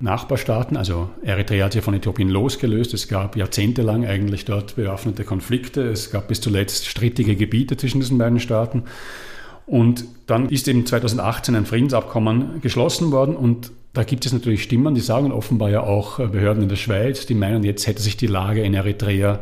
Nachbarstaaten. 0.00 0.76
Also 0.76 1.10
Eritrea 1.22 1.66
hat 1.66 1.72
sich 1.72 1.82
von 1.82 1.94
Äthiopien 1.94 2.28
losgelöst. 2.28 2.94
Es 2.94 3.08
gab 3.08 3.36
jahrzehntelang 3.36 4.06
eigentlich 4.06 4.44
dort 4.44 4.76
bewaffnete 4.76 5.24
Konflikte. 5.24 5.82
Es 5.82 6.10
gab 6.10 6.28
bis 6.28 6.40
zuletzt 6.40 6.86
strittige 6.86 7.36
Gebiete 7.36 7.76
zwischen 7.76 8.00
diesen 8.00 8.18
beiden 8.18 8.40
Staaten. 8.40 8.84
Und 9.66 10.04
dann 10.26 10.48
ist 10.48 10.66
eben 10.68 10.86
2018 10.86 11.54
ein 11.54 11.66
Friedensabkommen 11.66 12.60
geschlossen 12.62 13.12
worden 13.12 13.36
und 13.36 13.70
da 13.92 14.04
gibt 14.04 14.24
es 14.24 14.32
natürlich 14.32 14.62
Stimmen, 14.62 14.94
die 14.94 15.00
sagen 15.00 15.32
offenbar 15.32 15.70
ja 15.70 15.82
auch 15.82 16.18
Behörden 16.18 16.62
in 16.62 16.68
der 16.68 16.76
Schweiz, 16.76 17.26
die 17.26 17.34
meinen, 17.34 17.64
jetzt 17.64 17.86
hätte 17.86 18.00
sich 18.00 18.16
die 18.16 18.26
Lage 18.26 18.62
in 18.62 18.74
Eritrea 18.74 19.40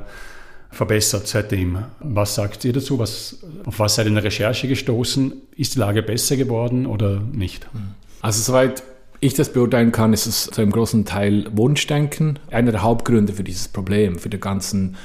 verbessert 0.70 1.26
seitdem. 1.26 1.84
Was 2.00 2.34
sagt 2.34 2.64
ihr 2.64 2.72
dazu? 2.72 2.98
Was, 2.98 3.38
auf 3.64 3.78
was 3.78 3.94
seid 3.94 4.06
ihr 4.06 4.08
in 4.08 4.14
der 4.14 4.24
Recherche 4.24 4.66
gestoßen? 4.66 5.32
Ist 5.56 5.74
die 5.74 5.78
Lage 5.78 6.02
besser 6.02 6.36
geworden 6.36 6.86
oder 6.86 7.20
nicht? 7.32 7.66
Also 8.20 8.42
soweit 8.42 8.82
ich 9.20 9.34
das 9.34 9.52
beurteilen 9.52 9.92
kann, 9.92 10.12
ist 10.12 10.26
es 10.26 10.46
zu 10.46 10.60
einem 10.60 10.72
großen 10.72 11.04
Teil 11.04 11.46
Wunschdenken. 11.52 12.38
Einer 12.50 12.72
der 12.72 12.82
Hauptgründe 12.82 13.32
für 13.32 13.44
dieses 13.44 13.68
Problem, 13.68 14.18
für 14.18 14.28
die 14.28 14.40
ganzen 14.40 14.96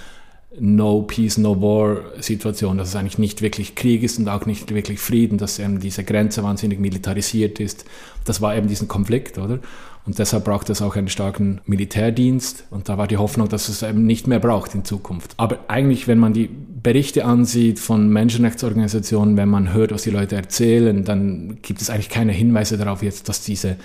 No 0.59 1.03
Peace, 1.03 1.37
No 1.37 1.61
War 1.61 2.01
Situation, 2.21 2.77
dass 2.77 2.89
es 2.89 2.95
eigentlich 2.95 3.17
nicht 3.17 3.41
wirklich 3.41 3.75
Krieg 3.75 4.03
ist 4.03 4.19
und 4.19 4.27
auch 4.27 4.45
nicht 4.45 4.73
wirklich 4.73 4.99
Frieden, 4.99 5.37
dass 5.37 5.59
eben 5.59 5.79
diese 5.79 6.03
Grenze 6.03 6.43
wahnsinnig 6.43 6.79
militarisiert 6.79 7.59
ist. 7.59 7.85
Das 8.25 8.41
war 8.41 8.55
eben 8.55 8.67
diesen 8.67 8.87
Konflikt, 8.87 9.37
oder? 9.37 9.59
Und 10.05 10.17
deshalb 10.17 10.45
braucht 10.45 10.69
es 10.69 10.81
auch 10.81 10.95
einen 10.95 11.09
starken 11.09 11.61
Militärdienst. 11.65 12.65
Und 12.71 12.89
da 12.89 12.97
war 12.97 13.07
die 13.07 13.17
Hoffnung, 13.17 13.49
dass 13.49 13.69
es 13.69 13.83
eben 13.83 14.05
nicht 14.05 14.27
mehr 14.27 14.39
braucht 14.39 14.73
in 14.73 14.83
Zukunft. 14.83 15.35
Aber 15.37 15.59
eigentlich, 15.67 16.07
wenn 16.07 16.17
man 16.17 16.33
die 16.33 16.49
Berichte 16.49 17.23
ansieht 17.23 17.79
von 17.79 18.09
Menschenrechtsorganisationen, 18.09 19.37
wenn 19.37 19.49
man 19.49 19.73
hört, 19.73 19.93
was 19.93 20.01
die 20.01 20.09
Leute 20.09 20.35
erzählen, 20.35 21.05
dann 21.05 21.59
gibt 21.61 21.81
es 21.81 21.91
eigentlich 21.91 22.09
keine 22.09 22.31
Hinweise 22.31 22.77
darauf 22.77 23.03
jetzt, 23.03 23.29
dass 23.29 23.43
diese 23.43 23.77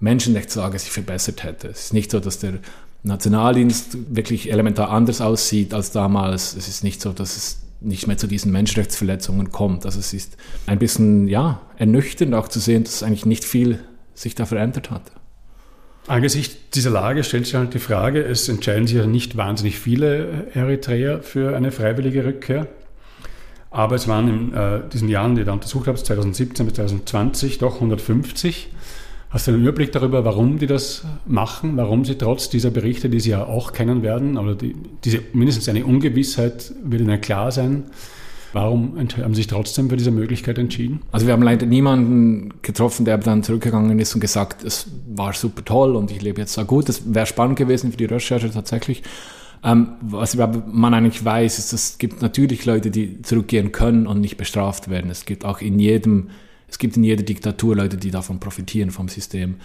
Menschenrechtslage 0.00 0.78
sich 0.78 0.90
verbessert 0.90 1.44
hätte. 1.44 1.68
Es 1.68 1.84
ist 1.84 1.92
nicht 1.92 2.10
so, 2.10 2.20
dass 2.20 2.38
der 2.38 2.54
Nationaldienst 3.02 4.14
wirklich 4.14 4.50
elementar 4.50 4.90
anders 4.90 5.20
aussieht 5.20 5.72
als 5.72 5.92
damals. 5.92 6.54
Es 6.54 6.68
ist 6.68 6.84
nicht 6.84 7.00
so, 7.00 7.12
dass 7.12 7.36
es 7.36 7.60
nicht 7.80 8.06
mehr 8.06 8.18
zu 8.18 8.26
diesen 8.26 8.52
Menschenrechtsverletzungen 8.52 9.50
kommt. 9.50 9.86
Also 9.86 9.98
es 9.98 10.12
ist 10.12 10.36
ein 10.66 10.78
bisschen, 10.78 11.28
ja, 11.28 11.60
ernüchternd 11.78 12.34
auch 12.34 12.48
zu 12.48 12.60
sehen, 12.60 12.84
dass 12.84 13.02
eigentlich 13.02 13.26
nicht 13.26 13.44
viel 13.44 13.80
sich 14.14 14.34
da 14.34 14.44
verändert 14.44 14.90
hat. 14.90 15.02
Angesichts 16.06 16.56
dieser 16.74 16.90
Lage 16.90 17.24
stellt 17.24 17.46
sich 17.46 17.54
halt 17.54 17.72
die 17.72 17.78
Frage, 17.78 18.22
es 18.22 18.48
entscheiden 18.48 18.86
sich 18.86 18.96
ja 18.96 19.06
nicht 19.06 19.36
wahnsinnig 19.36 19.78
viele 19.78 20.48
Eritreer 20.54 21.22
für 21.22 21.56
eine 21.56 21.72
freiwillige 21.72 22.24
Rückkehr. 22.24 22.66
Aber 23.70 23.94
es 23.94 24.08
waren 24.08 24.28
in 24.28 24.54
äh, 24.54 24.80
diesen 24.92 25.08
Jahren, 25.08 25.36
die 25.36 25.42
ihr 25.42 25.44
da 25.44 25.52
untersucht 25.52 25.86
habt, 25.86 25.98
2017 25.98 26.66
bis 26.66 26.74
2020, 26.74 27.58
doch 27.58 27.76
150. 27.76 28.68
Hast 29.30 29.46
du 29.46 29.52
einen 29.52 29.62
Überblick 29.62 29.92
darüber, 29.92 30.24
warum 30.24 30.58
die 30.58 30.66
das 30.66 31.04
machen, 31.24 31.76
warum 31.76 32.04
sie 32.04 32.16
trotz 32.16 32.50
dieser 32.50 32.70
Berichte, 32.70 33.08
die 33.08 33.20
sie 33.20 33.30
ja 33.30 33.44
auch 33.44 33.72
kennen 33.72 34.02
werden, 34.02 34.36
oder 34.36 34.56
die, 34.56 34.74
diese, 35.04 35.22
mindestens 35.32 35.68
eine 35.68 35.86
Ungewissheit 35.86 36.72
wird 36.82 37.02
ihnen 37.02 37.20
klar 37.20 37.52
sein, 37.52 37.84
warum 38.52 38.98
haben 38.98 39.34
sie 39.34 39.42
sich 39.42 39.46
trotzdem 39.46 39.88
für 39.88 39.96
diese 39.96 40.10
Möglichkeit 40.10 40.58
entschieden? 40.58 41.02
Also 41.12 41.26
wir 41.26 41.32
haben 41.32 41.44
leider 41.44 41.64
niemanden 41.64 42.54
getroffen, 42.62 43.04
der 43.04 43.18
dann 43.18 43.44
zurückgegangen 43.44 44.00
ist 44.00 44.12
und 44.16 44.20
gesagt, 44.20 44.64
es 44.64 44.88
war 45.06 45.32
super 45.32 45.64
toll 45.64 45.94
und 45.94 46.10
ich 46.10 46.20
lebe 46.22 46.40
jetzt 46.40 46.58
da 46.58 46.64
gut. 46.64 46.88
Das 46.88 47.14
wäre 47.14 47.26
spannend 47.26 47.56
gewesen 47.56 47.92
für 47.92 47.98
die 47.98 48.06
Recherche 48.06 48.50
tatsächlich. 48.50 49.04
Ähm, 49.62 49.92
was 50.00 50.36
man 50.36 50.92
eigentlich 50.92 51.24
weiß, 51.24 51.60
ist, 51.60 51.72
es 51.72 51.98
gibt 51.98 52.20
natürlich 52.20 52.64
Leute, 52.64 52.90
die 52.90 53.22
zurückgehen 53.22 53.70
können 53.70 54.08
und 54.08 54.20
nicht 54.20 54.38
bestraft 54.38 54.90
werden. 54.90 55.08
Es 55.08 55.24
gibt 55.24 55.44
auch 55.44 55.60
in 55.60 55.78
jedem 55.78 56.30
es 56.70 56.78
gibt 56.78 56.96
in 56.96 57.04
jeder 57.04 57.22
Diktatur 57.22 57.76
Leute, 57.76 57.96
die 57.96 58.10
davon 58.10 58.38
profitieren 58.38 58.90
vom 58.90 59.08
System. 59.08 59.56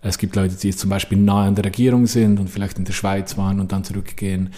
Es 0.00 0.18
gibt 0.18 0.34
Leute, 0.36 0.54
die 0.54 0.74
zum 0.74 0.90
Beispiel 0.90 1.18
nahe 1.18 1.48
an 1.48 1.54
der 1.54 1.64
Regierung 1.64 2.06
sind 2.06 2.40
und 2.40 2.48
vielleicht 2.48 2.78
in 2.78 2.84
der 2.84 2.92
Schweiz 2.92 3.36
waren 3.38 3.60
und 3.60 3.72
dann 3.72 3.84
zurückgehen. 3.84 4.50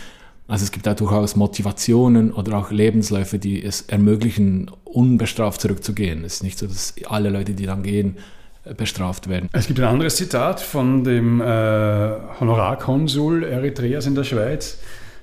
Also 0.48 0.64
es 0.64 0.70
gibt 0.70 0.86
da 0.86 0.94
durchaus 0.94 1.34
Motivationen 1.34 2.32
oder 2.32 2.56
auch 2.56 2.70
Lebensläufe, 2.70 3.38
die 3.38 3.62
es 3.62 3.82
ermöglichen, 3.82 4.70
unbestraft 4.84 5.60
zurückzugehen. 5.60 6.24
Es 6.24 6.34
ist 6.34 6.42
nicht 6.44 6.58
so, 6.58 6.66
dass 6.66 6.94
alle 7.08 7.30
Leute, 7.30 7.52
die 7.52 7.66
dann 7.66 7.82
gehen, 7.82 8.16
äh, 8.64 8.74
bestraft 8.74 9.28
werden. 9.28 9.48
Es 9.52 9.66
gibt 9.66 9.80
ein 9.80 9.86
anderes 9.86 10.16
Zitat 10.16 10.60
von 10.60 11.02
dem 11.02 11.40
äh, 11.40 11.44
Honorarkonsul 11.44 13.42
Eritreas 13.42 14.06
in 14.06 14.14
der 14.14 14.24
Schweiz, 14.24 14.78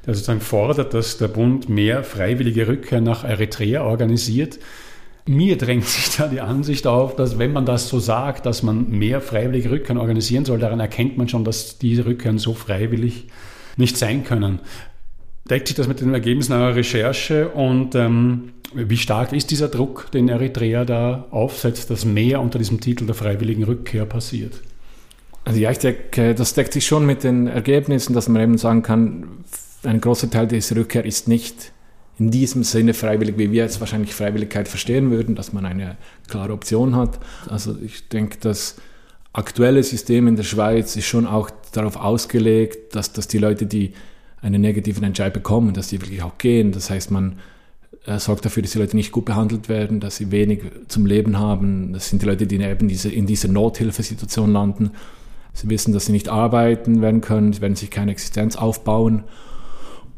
der 0.06 0.14
sozusagen 0.14 0.42
fordert, 0.42 0.94
dass 0.94 1.18
der 1.18 1.30
Bund 1.30 1.70
mehr 1.70 2.04
freiwillige 2.04 2.68
Rückkehr 2.68 3.00
nach 3.00 3.24
Eritrea 3.24 3.84
organisiert. 3.84 4.60
Mir 5.26 5.58
drängt 5.58 5.86
sich 5.86 6.18
da 6.18 6.28
die 6.28 6.42
Ansicht 6.42 6.86
auf, 6.86 7.16
dass 7.16 7.40
wenn 7.40 7.54
man 7.54 7.66
das 7.66 7.88
so 7.88 8.00
sagt, 8.00 8.46
dass 8.46 8.62
man 8.62 8.90
mehr 8.90 9.22
freiwillige 9.22 9.72
Rückkehren 9.72 9.98
organisieren 9.98 10.44
soll, 10.44 10.60
daran 10.60 10.82
erkennt 10.82 11.18
man 11.18 11.30
schon, 11.30 11.46
dass 11.46 11.78
diese 11.78 12.06
Rückkehren 12.06 12.40
so 12.40 12.54
freiwillig 12.54 13.28
nicht 13.78 13.98
sein 13.98 14.24
können. 14.24 14.60
Deckt 15.50 15.68
sich 15.68 15.76
das 15.76 15.88
mit 15.88 16.02
den 16.02 16.14
Ergebnissen 16.14 16.54
eurer 16.54 16.76
Recherche 16.76 17.50
und 17.50 17.96
ähm, 17.96 18.54
wie 18.74 18.98
stark 18.98 19.34
ist 19.34 19.52
dieser 19.52 19.68
Druck, 19.68 20.10
den 20.12 20.30
Eritrea 20.30 20.84
da 20.86 21.28
aufsetzt, 21.32 21.90
dass 21.90 22.06
mehr 22.06 22.42
unter 22.42 22.60
diesem 22.60 22.80
Titel 22.80 23.06
der 23.06 23.16
freiwilligen 23.16 23.64
Rückkehr 23.64 24.06
passiert? 24.06 24.62
Also 25.46 25.60
ja, 25.60 25.72
ich 25.72 25.80
denke, 25.80 26.34
das 26.34 26.54
deckt 26.54 26.74
sich 26.74 26.86
schon 26.86 27.06
mit 27.06 27.24
den 27.24 27.48
Ergebnissen, 27.48 28.14
dass 28.14 28.30
man 28.30 28.42
eben 28.42 28.58
sagen 28.58 28.82
kann, 28.82 29.44
ein 29.84 30.00
großer 30.00 30.30
Teil 30.30 30.48
dieser 30.48 30.78
Rückkehr 30.78 31.06
ist 31.06 31.28
nicht 31.28 31.73
in 32.20 32.30
diesem 32.30 32.64
Sinne 32.64 32.94
freiwillig, 32.94 33.38
wie 33.38 33.52
wir 33.52 33.64
jetzt 33.64 33.80
wahrscheinlich 33.80 34.14
Freiwilligkeit 34.14 34.68
verstehen 34.68 35.10
würden, 35.10 35.36
dass 35.36 35.52
man 35.52 35.66
eine 35.66 35.98
klare 36.28 36.54
Option 36.54 36.96
hat. 36.96 37.20
Also 37.50 37.76
ich 37.84 38.08
denke, 38.10 38.38
das 38.40 38.76
aktuelle 39.34 39.82
System 39.82 40.28
in 40.28 40.36
der 40.36 40.44
Schweiz 40.44 40.96
ist 40.96 41.08
schon 41.08 41.26
auch 41.26 41.50
darauf 41.72 41.96
ausgelegt, 41.96 42.96
dass, 42.96 43.14
dass 43.14 43.28
die 43.28 43.40
Leute, 43.40 43.66
die 43.66 43.94
einen 44.42 44.62
negativen 44.62 45.04
Entscheid 45.04 45.34
bekommen, 45.34 45.74
dass 45.74 45.88
die 45.88 46.02
wirklich 46.02 46.22
auch 46.22 46.38
gehen. 46.38 46.72
Das 46.72 46.92
heißt, 46.92 47.10
man 47.10 47.40
äh, 48.06 48.20
sorgt 48.20 48.46
dafür, 48.46 48.62
dass 48.62 48.74
die 48.74 48.80
Leute 48.80 48.96
nicht 48.96 49.12
gut 49.12 49.26
behandelt 49.26 49.68
werden, 49.68 50.00
dass 50.00 50.18
sie 50.18 50.30
wenig 50.32 50.62
zum 50.90 51.08
Leben 51.08 51.40
haben. 51.40 51.94
Das 51.94 52.10
sind 52.10 52.22
die 52.22 52.28
Leute, 52.28 52.46
die 52.46 52.58
eben 52.58 52.88
diese, 52.88 53.10
in 53.10 53.26
dieser 53.26 53.48
Nothilfesituation 53.48 54.54
landen. 54.54 54.92
Sie 55.54 55.70
wissen, 55.70 55.94
dass 55.94 56.06
sie 56.06 56.12
nicht 56.12 56.30
arbeiten 56.30 57.02
werden 57.02 57.22
können, 57.22 57.54
sie 57.54 57.62
werden 57.62 57.76
sich 57.76 57.90
keine 57.90 58.12
Existenz 58.12 58.56
aufbauen 58.56 59.24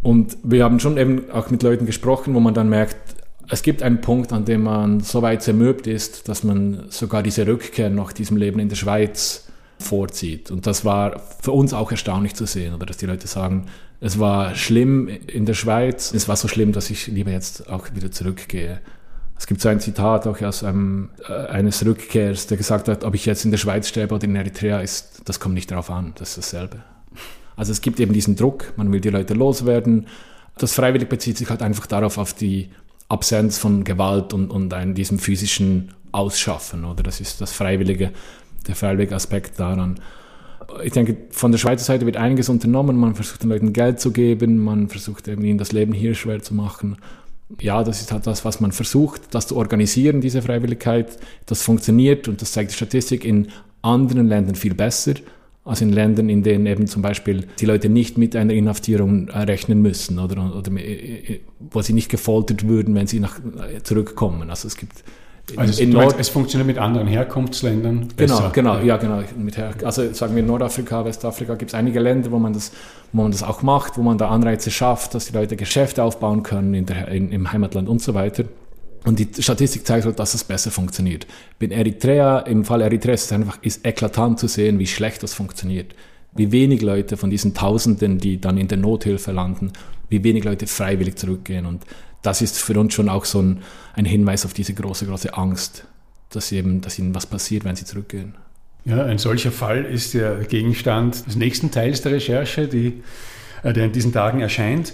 Und 0.05 0.37
wir 0.43 0.63
haben 0.63 0.79
schon 0.79 0.99
eben 0.99 1.31
auch 1.31 1.49
mit 1.49 1.63
Leuten 1.63 1.87
gesprochen, 1.87 2.35
wo 2.35 2.39
man 2.39 2.53
dann 2.53 2.69
merkt, 2.69 2.95
es 3.49 3.63
gibt 3.63 3.81
einen 3.81 4.01
Punkt, 4.01 4.33
an 4.33 4.45
dem 4.45 4.61
man 4.61 4.99
so 4.99 5.23
weit 5.23 5.41
zermürbt 5.41 5.87
ist, 5.87 6.29
dass 6.29 6.43
man 6.43 6.85
sogar 6.89 7.23
diese 7.23 7.47
Rückkehr 7.47 7.89
nach 7.89 8.13
diesem 8.13 8.37
Leben 8.37 8.59
in 8.59 8.69
der 8.69 8.75
Schweiz 8.75 9.47
vorzieht. 9.79 10.51
Und 10.51 10.67
das 10.67 10.85
war 10.85 11.19
für 11.41 11.53
uns 11.53 11.73
auch 11.73 11.89
erstaunlich 11.89 12.35
zu 12.35 12.45
sehen, 12.45 12.75
oder 12.75 12.85
dass 12.85 12.97
die 12.97 13.07
Leute 13.07 13.25
sagen, 13.25 13.65
es 13.99 14.19
war 14.19 14.53
schlimm 14.53 15.07
in 15.07 15.47
der 15.47 15.55
Schweiz, 15.55 16.13
es 16.13 16.27
war 16.27 16.35
so 16.35 16.47
schlimm, 16.47 16.71
dass 16.71 16.91
ich 16.91 17.07
lieber 17.07 17.31
jetzt 17.31 17.67
auch 17.67 17.87
wieder 17.95 18.11
zurückgehe. 18.11 18.81
Es 19.39 19.47
gibt 19.47 19.59
so 19.59 19.69
ein 19.69 19.79
Zitat 19.79 20.27
auch 20.27 20.39
aus 20.43 20.63
einem, 20.63 21.09
äh, 21.27 21.33
eines 21.33 21.83
Rückkehrs, 21.83 22.45
der 22.45 22.57
gesagt 22.57 22.89
hat, 22.89 23.03
ob 23.05 23.15
ich 23.15 23.25
jetzt 23.25 23.43
in 23.43 23.49
der 23.49 23.57
Schweiz 23.57 23.87
sterbe 23.87 24.13
oder 24.13 24.25
in 24.25 24.35
Eritrea, 24.35 24.81
ist, 24.81 25.23
das 25.25 25.39
kommt 25.39 25.55
nicht 25.55 25.71
darauf 25.71 25.89
an, 25.89 26.13
das 26.15 26.37
ist 26.37 26.53
dasselbe. 26.53 26.83
Also 27.55 27.71
es 27.71 27.81
gibt 27.81 27.99
eben 27.99 28.13
diesen 28.13 28.35
Druck, 28.35 28.73
man 28.77 28.91
will 28.91 29.01
die 29.01 29.09
Leute 29.09 29.33
loswerden. 29.33 30.07
Das 30.57 30.73
freiwillig 30.73 31.09
bezieht 31.09 31.37
sich 31.37 31.49
halt 31.49 31.61
einfach 31.61 31.85
darauf, 31.85 32.17
auf 32.17 32.33
die 32.33 32.69
Absenz 33.09 33.57
von 33.57 33.83
Gewalt 33.83 34.33
und, 34.33 34.49
und 34.49 34.73
ein, 34.73 34.95
diesem 34.95 35.19
physischen 35.19 35.93
Ausschaffen, 36.11 36.85
oder? 36.85 37.03
Das 37.03 37.19
ist 37.19 37.41
das 37.41 37.51
Freiwillige, 37.51 38.11
der 38.67 38.75
freiwillige 38.75 39.15
Aspekt 39.15 39.59
daran. 39.59 39.99
Ich 40.83 40.93
denke, 40.93 41.17
von 41.29 41.51
der 41.51 41.59
Schweizer 41.59 41.83
Seite 41.83 42.05
wird 42.05 42.17
einiges 42.17 42.49
unternommen. 42.49 42.97
Man 42.97 43.15
versucht 43.15 43.43
den 43.43 43.49
Leuten 43.49 43.73
Geld 43.73 43.99
zu 43.99 44.11
geben, 44.11 44.63
man 44.63 44.87
versucht 44.87 45.27
ihnen 45.27 45.57
das 45.57 45.71
Leben 45.71 45.93
hier 45.93 46.15
schwer 46.15 46.41
zu 46.41 46.53
machen. 46.53 46.97
Ja, 47.61 47.83
das 47.83 48.01
ist 48.01 48.11
halt 48.11 48.25
das, 48.25 48.43
was 48.43 48.59
man 48.59 48.71
versucht, 48.71 49.35
das 49.35 49.47
zu 49.47 49.57
organisieren, 49.57 50.21
diese 50.21 50.41
Freiwilligkeit. 50.41 51.19
Das 51.45 51.61
funktioniert 51.61 52.27
und 52.27 52.41
das 52.41 52.53
zeigt 52.53 52.71
die 52.71 52.75
Statistik 52.75 53.23
in 53.23 53.49
anderen 53.83 54.27
Ländern 54.27 54.55
viel 54.55 54.73
besser 54.73 55.13
als 55.65 55.81
in 55.81 55.91
Ländern, 55.91 56.29
in 56.29 56.43
denen 56.43 56.67
eben 56.67 56.85
zum 56.85 57.01
Beispiel 57.01 57.47
die 57.59 57.65
Leute 57.65 57.89
nicht 57.89 58.17
mit 58.17 58.35
einer 58.35 58.53
Inhaftierung 58.53 59.29
rechnen 59.29 59.81
müssen 59.81 60.19
oder, 60.19 60.55
oder 60.55 60.71
wo 61.71 61.81
sie 61.81 61.93
nicht 61.93 62.09
gefoltert 62.09 62.67
würden, 62.67 62.93
wenn 62.93 63.07
sie 63.07 63.19
nach, 63.19 63.39
zurückkommen. 63.83 64.51
Also 64.51 64.67
es 64.67 64.77
gibt 64.77 65.03
also 65.57 65.81
in 65.81 65.91
Nord 65.91 66.15
es 66.19 66.29
funktioniert 66.29 66.67
mit 66.67 66.77
anderen 66.77 67.07
Herkunftsländern 67.07 68.07
besser. 68.15 68.51
Genau, 68.53 68.79
genau, 68.79 68.85
ja, 68.85 68.97
genau. 68.97 69.21
Also 69.83 70.11
sagen 70.13 70.35
wir 70.35 70.43
Nordafrika, 70.43 71.05
Westafrika 71.05 71.55
gibt 71.55 71.71
es 71.71 71.75
einige 71.75 71.99
Länder, 71.99 72.31
wo 72.31 72.39
man, 72.39 72.53
das, 72.53 72.71
wo 73.13 73.21
man 73.21 73.31
das 73.31 73.43
auch 73.43 73.61
macht, 73.61 73.97
wo 73.97 74.01
man 74.01 74.17
da 74.17 74.29
Anreize 74.29 74.71
schafft, 74.71 75.13
dass 75.13 75.27
die 75.27 75.33
Leute 75.33 75.55
Geschäfte 75.55 76.03
aufbauen 76.03 76.41
können 76.41 76.73
in 76.73 76.85
der, 76.87 77.09
in, 77.09 77.31
im 77.31 77.51
Heimatland 77.51 77.89
und 77.89 78.01
so 78.01 78.13
weiter. 78.13 78.45
Und 79.05 79.19
die 79.19 79.41
Statistik 79.41 79.85
zeigt 79.85 80.05
halt, 80.05 80.19
dass 80.19 80.33
es 80.33 80.43
besser 80.43 80.71
funktioniert. 80.71 81.27
In 81.59 81.71
Eritrea, 81.71 82.39
im 82.39 82.65
Fall 82.65 82.81
Eritreas 82.81 83.21
ist 83.21 83.25
es 83.27 83.31
einfach 83.33 83.59
ist 83.61 83.85
eklatant 83.85 84.39
zu 84.39 84.47
sehen, 84.47 84.79
wie 84.79 84.87
schlecht 84.87 85.21
das 85.21 85.33
funktioniert. 85.33 85.93
Wie 86.33 86.51
wenig 86.51 86.81
Leute 86.81 87.15
von 87.15 87.29
diesen 87.29 87.53
Tausenden, 87.53 88.17
die 88.17 88.41
dann 88.41 88.57
in 88.57 88.67
der 88.67 88.79
Nothilfe 88.79 89.31
landen, 89.31 89.71
wie 90.09 90.23
wenig 90.23 90.43
Leute 90.43 90.67
freiwillig 90.67 91.15
zurückgehen. 91.17 91.67
Und 91.67 91.83
das 92.23 92.41
ist 92.41 92.57
für 92.59 92.77
uns 92.79 92.95
schon 92.95 93.07
auch 93.07 93.25
so 93.25 93.41
ein, 93.41 93.59
ein 93.93 94.05
Hinweis 94.05 94.43
auf 94.43 94.53
diese 94.53 94.73
große, 94.73 95.05
große 95.05 95.35
Angst, 95.35 95.85
dass, 96.31 96.51
eben, 96.51 96.81
dass 96.81 96.97
ihnen 96.97 97.13
was 97.13 97.27
passiert, 97.27 97.63
wenn 97.63 97.75
sie 97.75 97.85
zurückgehen. 97.85 98.33
Ja, 98.85 99.05
ein 99.05 99.19
solcher 99.19 99.51
Fall 99.51 99.85
ist 99.85 100.15
der 100.15 100.35
Gegenstand 100.37 101.25
des 101.27 101.35
nächsten 101.35 101.71
Teils 101.71 102.01
der 102.01 102.13
Recherche, 102.13 102.67
die, 102.67 103.01
äh, 103.63 103.71
der 103.71 103.85
in 103.85 103.91
diesen 103.91 104.11
Tagen 104.11 104.41
erscheint. 104.41 104.93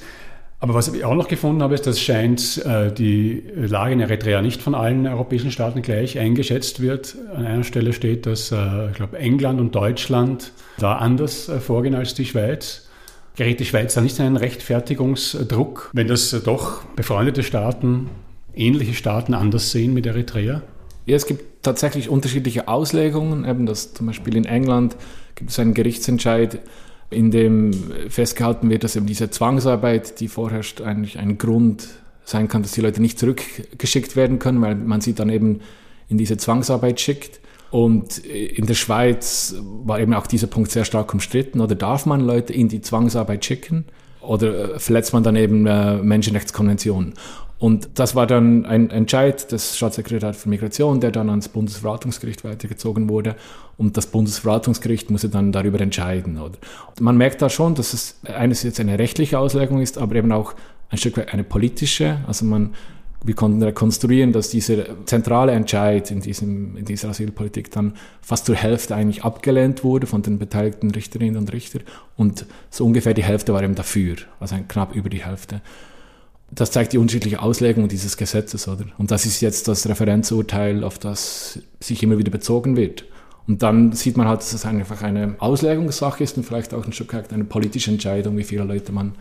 Aber 0.61 0.75
was 0.75 0.87
ich 0.89 1.03
auch 1.03 1.15
noch 1.15 1.27
gefunden 1.27 1.63
habe, 1.63 1.73
ist, 1.73 1.87
dass 1.87 1.99
scheint 1.99 2.63
äh, 2.63 2.93
die 2.93 3.43
Lage 3.55 3.93
in 3.93 3.99
Eritrea 3.99 4.43
nicht 4.43 4.61
von 4.61 4.75
allen 4.75 5.07
europäischen 5.07 5.49
Staaten 5.49 5.81
gleich 5.81 6.19
eingeschätzt 6.19 6.81
wird. 6.81 7.15
An 7.35 7.47
einer 7.47 7.63
Stelle 7.63 7.93
steht, 7.93 8.27
dass 8.27 8.51
äh, 8.51 8.91
ich 8.91 8.93
glaube 8.93 9.17
England 9.17 9.59
und 9.59 9.73
Deutschland 9.73 10.53
da 10.77 10.97
anders 10.97 11.49
äh, 11.49 11.59
vorgehen 11.59 11.95
als 11.95 12.13
die 12.13 12.25
Schweiz. 12.25 12.87
Gerät 13.35 13.59
die 13.59 13.65
Schweiz 13.65 13.95
da 13.95 14.01
nicht 14.01 14.19
in 14.19 14.25
einen 14.25 14.37
Rechtfertigungsdruck, 14.37 15.89
wenn 15.93 16.07
das 16.07 16.29
doch 16.43 16.83
befreundete 16.95 17.41
Staaten, 17.41 18.11
ähnliche 18.53 18.93
Staaten 18.93 19.33
anders 19.33 19.71
sehen 19.71 19.95
mit 19.95 20.05
Eritrea? 20.05 20.61
Ja, 21.07 21.15
es 21.15 21.25
gibt 21.25 21.63
tatsächlich 21.63 22.07
unterschiedliche 22.07 22.67
Auslegungen. 22.67 23.45
Eben 23.45 23.65
das 23.65 23.95
zum 23.95 24.05
Beispiel 24.05 24.35
in 24.35 24.45
England 24.45 24.95
gibt 25.33 25.49
es 25.49 25.57
einen 25.57 25.73
Gerichtsentscheid, 25.73 26.59
in 27.11 27.29
dem 27.29 27.71
festgehalten 28.09 28.69
wird, 28.69 28.83
dass 28.83 28.95
eben 28.95 29.05
diese 29.05 29.29
Zwangsarbeit, 29.29 30.19
die 30.19 30.27
vorherrscht, 30.27 30.81
eigentlich 30.81 31.19
ein 31.19 31.37
Grund 31.37 31.87
sein 32.23 32.47
kann, 32.47 32.63
dass 32.63 32.71
die 32.71 32.81
Leute 32.81 33.01
nicht 33.01 33.19
zurückgeschickt 33.19 34.15
werden 34.15 34.39
können, 34.39 34.61
weil 34.61 34.75
man 34.75 35.01
sie 35.01 35.13
dann 35.13 35.29
eben 35.29 35.59
in 36.07 36.17
diese 36.17 36.37
Zwangsarbeit 36.37 36.99
schickt. 36.99 37.39
Und 37.69 38.17
in 38.17 38.65
der 38.65 38.73
Schweiz 38.73 39.55
war 39.61 39.99
eben 39.99 40.13
auch 40.13 40.27
dieser 40.27 40.47
Punkt 40.47 40.71
sehr 40.71 40.83
stark 40.83 41.13
umstritten. 41.13 41.61
Oder 41.61 41.75
darf 41.75 42.05
man 42.05 42.21
Leute 42.21 42.53
in 42.53 42.67
die 42.67 42.81
Zwangsarbeit 42.81 43.45
schicken? 43.45 43.85
Oder 44.21 44.79
verletzt 44.79 45.13
man 45.13 45.23
dann 45.23 45.35
eben 45.35 45.65
äh, 45.65 45.97
Menschenrechtskonventionen? 45.97 47.13
Und 47.61 47.89
das 47.99 48.15
war 48.15 48.25
dann 48.25 48.65
ein 48.65 48.89
Entscheid 48.89 49.51
des 49.51 49.77
Staatssekretärs 49.77 50.35
für 50.35 50.49
Migration, 50.49 50.99
der 50.99 51.11
dann 51.11 51.29
ans 51.29 51.47
Bundesverwaltungsgericht 51.47 52.43
weitergezogen 52.43 53.07
wurde. 53.07 53.35
Und 53.77 53.97
das 53.97 54.07
Bundesverwaltungsgericht 54.07 55.11
musste 55.11 55.29
dann 55.29 55.51
darüber 55.51 55.79
entscheiden. 55.79 56.41
Oder? 56.41 56.55
Man 56.99 57.17
merkt 57.17 57.39
da 57.43 57.51
schon, 57.51 57.75
dass 57.75 57.93
es 57.93 58.19
einerseits 58.23 58.79
eine 58.79 58.97
rechtliche 58.97 59.37
Auslegung 59.37 59.79
ist, 59.79 59.99
aber 59.99 60.15
eben 60.15 60.31
auch 60.31 60.55
ein 60.89 60.97
Stück 60.97 61.17
weit 61.17 61.31
eine 61.33 61.43
politische. 61.43 62.21
Also 62.25 62.45
man, 62.45 62.73
wir 63.23 63.35
konnten 63.35 63.61
rekonstruieren, 63.61 64.33
dass 64.33 64.49
dieser 64.49 65.05
zentrale 65.05 65.51
Entscheid 65.51 66.09
in, 66.09 66.21
diesem, 66.21 66.77
in 66.77 66.85
dieser 66.85 67.09
Asylpolitik 67.09 67.69
dann 67.69 67.93
fast 68.21 68.47
zur 68.47 68.55
Hälfte 68.55 68.95
eigentlich 68.95 69.23
abgelehnt 69.23 69.83
wurde 69.83 70.07
von 70.07 70.23
den 70.23 70.39
beteiligten 70.39 70.89
Richterinnen 70.89 71.37
und 71.37 71.53
Richtern. 71.53 71.83
Und 72.17 72.47
so 72.71 72.87
ungefähr 72.87 73.13
die 73.13 73.23
Hälfte 73.23 73.53
war 73.53 73.61
eben 73.61 73.75
dafür, 73.75 74.15
also 74.39 74.55
knapp 74.67 74.95
über 74.95 75.09
die 75.09 75.23
Hälfte 75.23 75.61
das 76.51 76.71
zeigt 76.71 76.93
die 76.93 76.97
unterschiedliche 76.97 77.41
Auslegung 77.41 77.87
dieses 77.87 78.17
Gesetzes, 78.17 78.67
oder? 78.67 78.85
Und 78.97 79.11
das 79.11 79.25
ist 79.25 79.41
jetzt 79.41 79.67
das 79.67 79.87
Referenzurteil, 79.87 80.83
auf 80.83 80.99
das 80.99 81.59
sich 81.79 82.03
immer 82.03 82.17
wieder 82.17 82.31
bezogen 82.31 82.75
wird. 82.75 83.05
Und 83.47 83.63
dann 83.63 83.93
sieht 83.93 84.17
man 84.17 84.27
halt, 84.27 84.41
dass 84.41 84.53
es 84.53 84.65
einfach 84.65 85.01
eine 85.01 85.35
Auslegungssache 85.39 86.23
ist 86.23 86.37
und 86.37 86.43
vielleicht 86.43 86.73
auch 86.73 86.85
ein 86.85 86.93
Stück 86.93 87.13
weit 87.13 87.33
eine 87.33 87.45
politische 87.45 87.91
Entscheidung, 87.91 88.37
wie 88.37 88.43
viele 88.43 88.63
Leute 88.63 88.91
man 88.91 89.15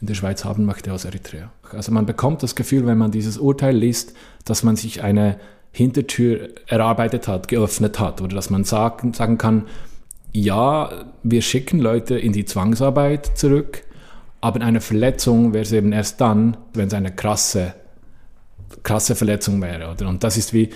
in 0.00 0.06
der 0.06 0.14
Schweiz 0.14 0.44
haben 0.44 0.64
möchte 0.64 0.92
aus 0.92 1.04
Eritrea. 1.04 1.52
Also 1.70 1.92
man 1.92 2.06
bekommt 2.06 2.42
das 2.42 2.56
Gefühl, 2.56 2.86
wenn 2.86 2.98
man 2.98 3.12
dieses 3.12 3.38
Urteil 3.38 3.76
liest, 3.76 4.14
dass 4.44 4.62
man 4.62 4.76
sich 4.76 5.02
eine 5.02 5.38
Hintertür 5.70 6.50
erarbeitet 6.66 7.28
hat, 7.28 7.48
geöffnet 7.48 7.98
hat 7.98 8.20
oder 8.20 8.34
dass 8.34 8.50
man 8.50 8.64
sagen, 8.64 9.14
sagen 9.14 9.38
kann, 9.38 9.66
ja, 10.32 10.90
wir 11.22 11.42
schicken 11.42 11.78
Leute 11.78 12.18
in 12.18 12.32
die 12.32 12.44
Zwangsarbeit 12.44 13.38
zurück, 13.38 13.84
aber 14.42 14.60
eine 14.60 14.80
Verletzung 14.80 15.54
wäre 15.54 15.62
es 15.62 15.72
eben 15.72 15.92
erst 15.92 16.20
dann, 16.20 16.56
wenn 16.74 16.88
es 16.88 16.94
eine 16.94 17.12
krasse, 17.12 17.74
krasse 18.82 19.14
Verletzung 19.14 19.62
wäre. 19.62 19.92
Oder? 19.92 20.08
Und 20.08 20.24
das 20.24 20.36
ist 20.36 20.52
wie, 20.52 20.70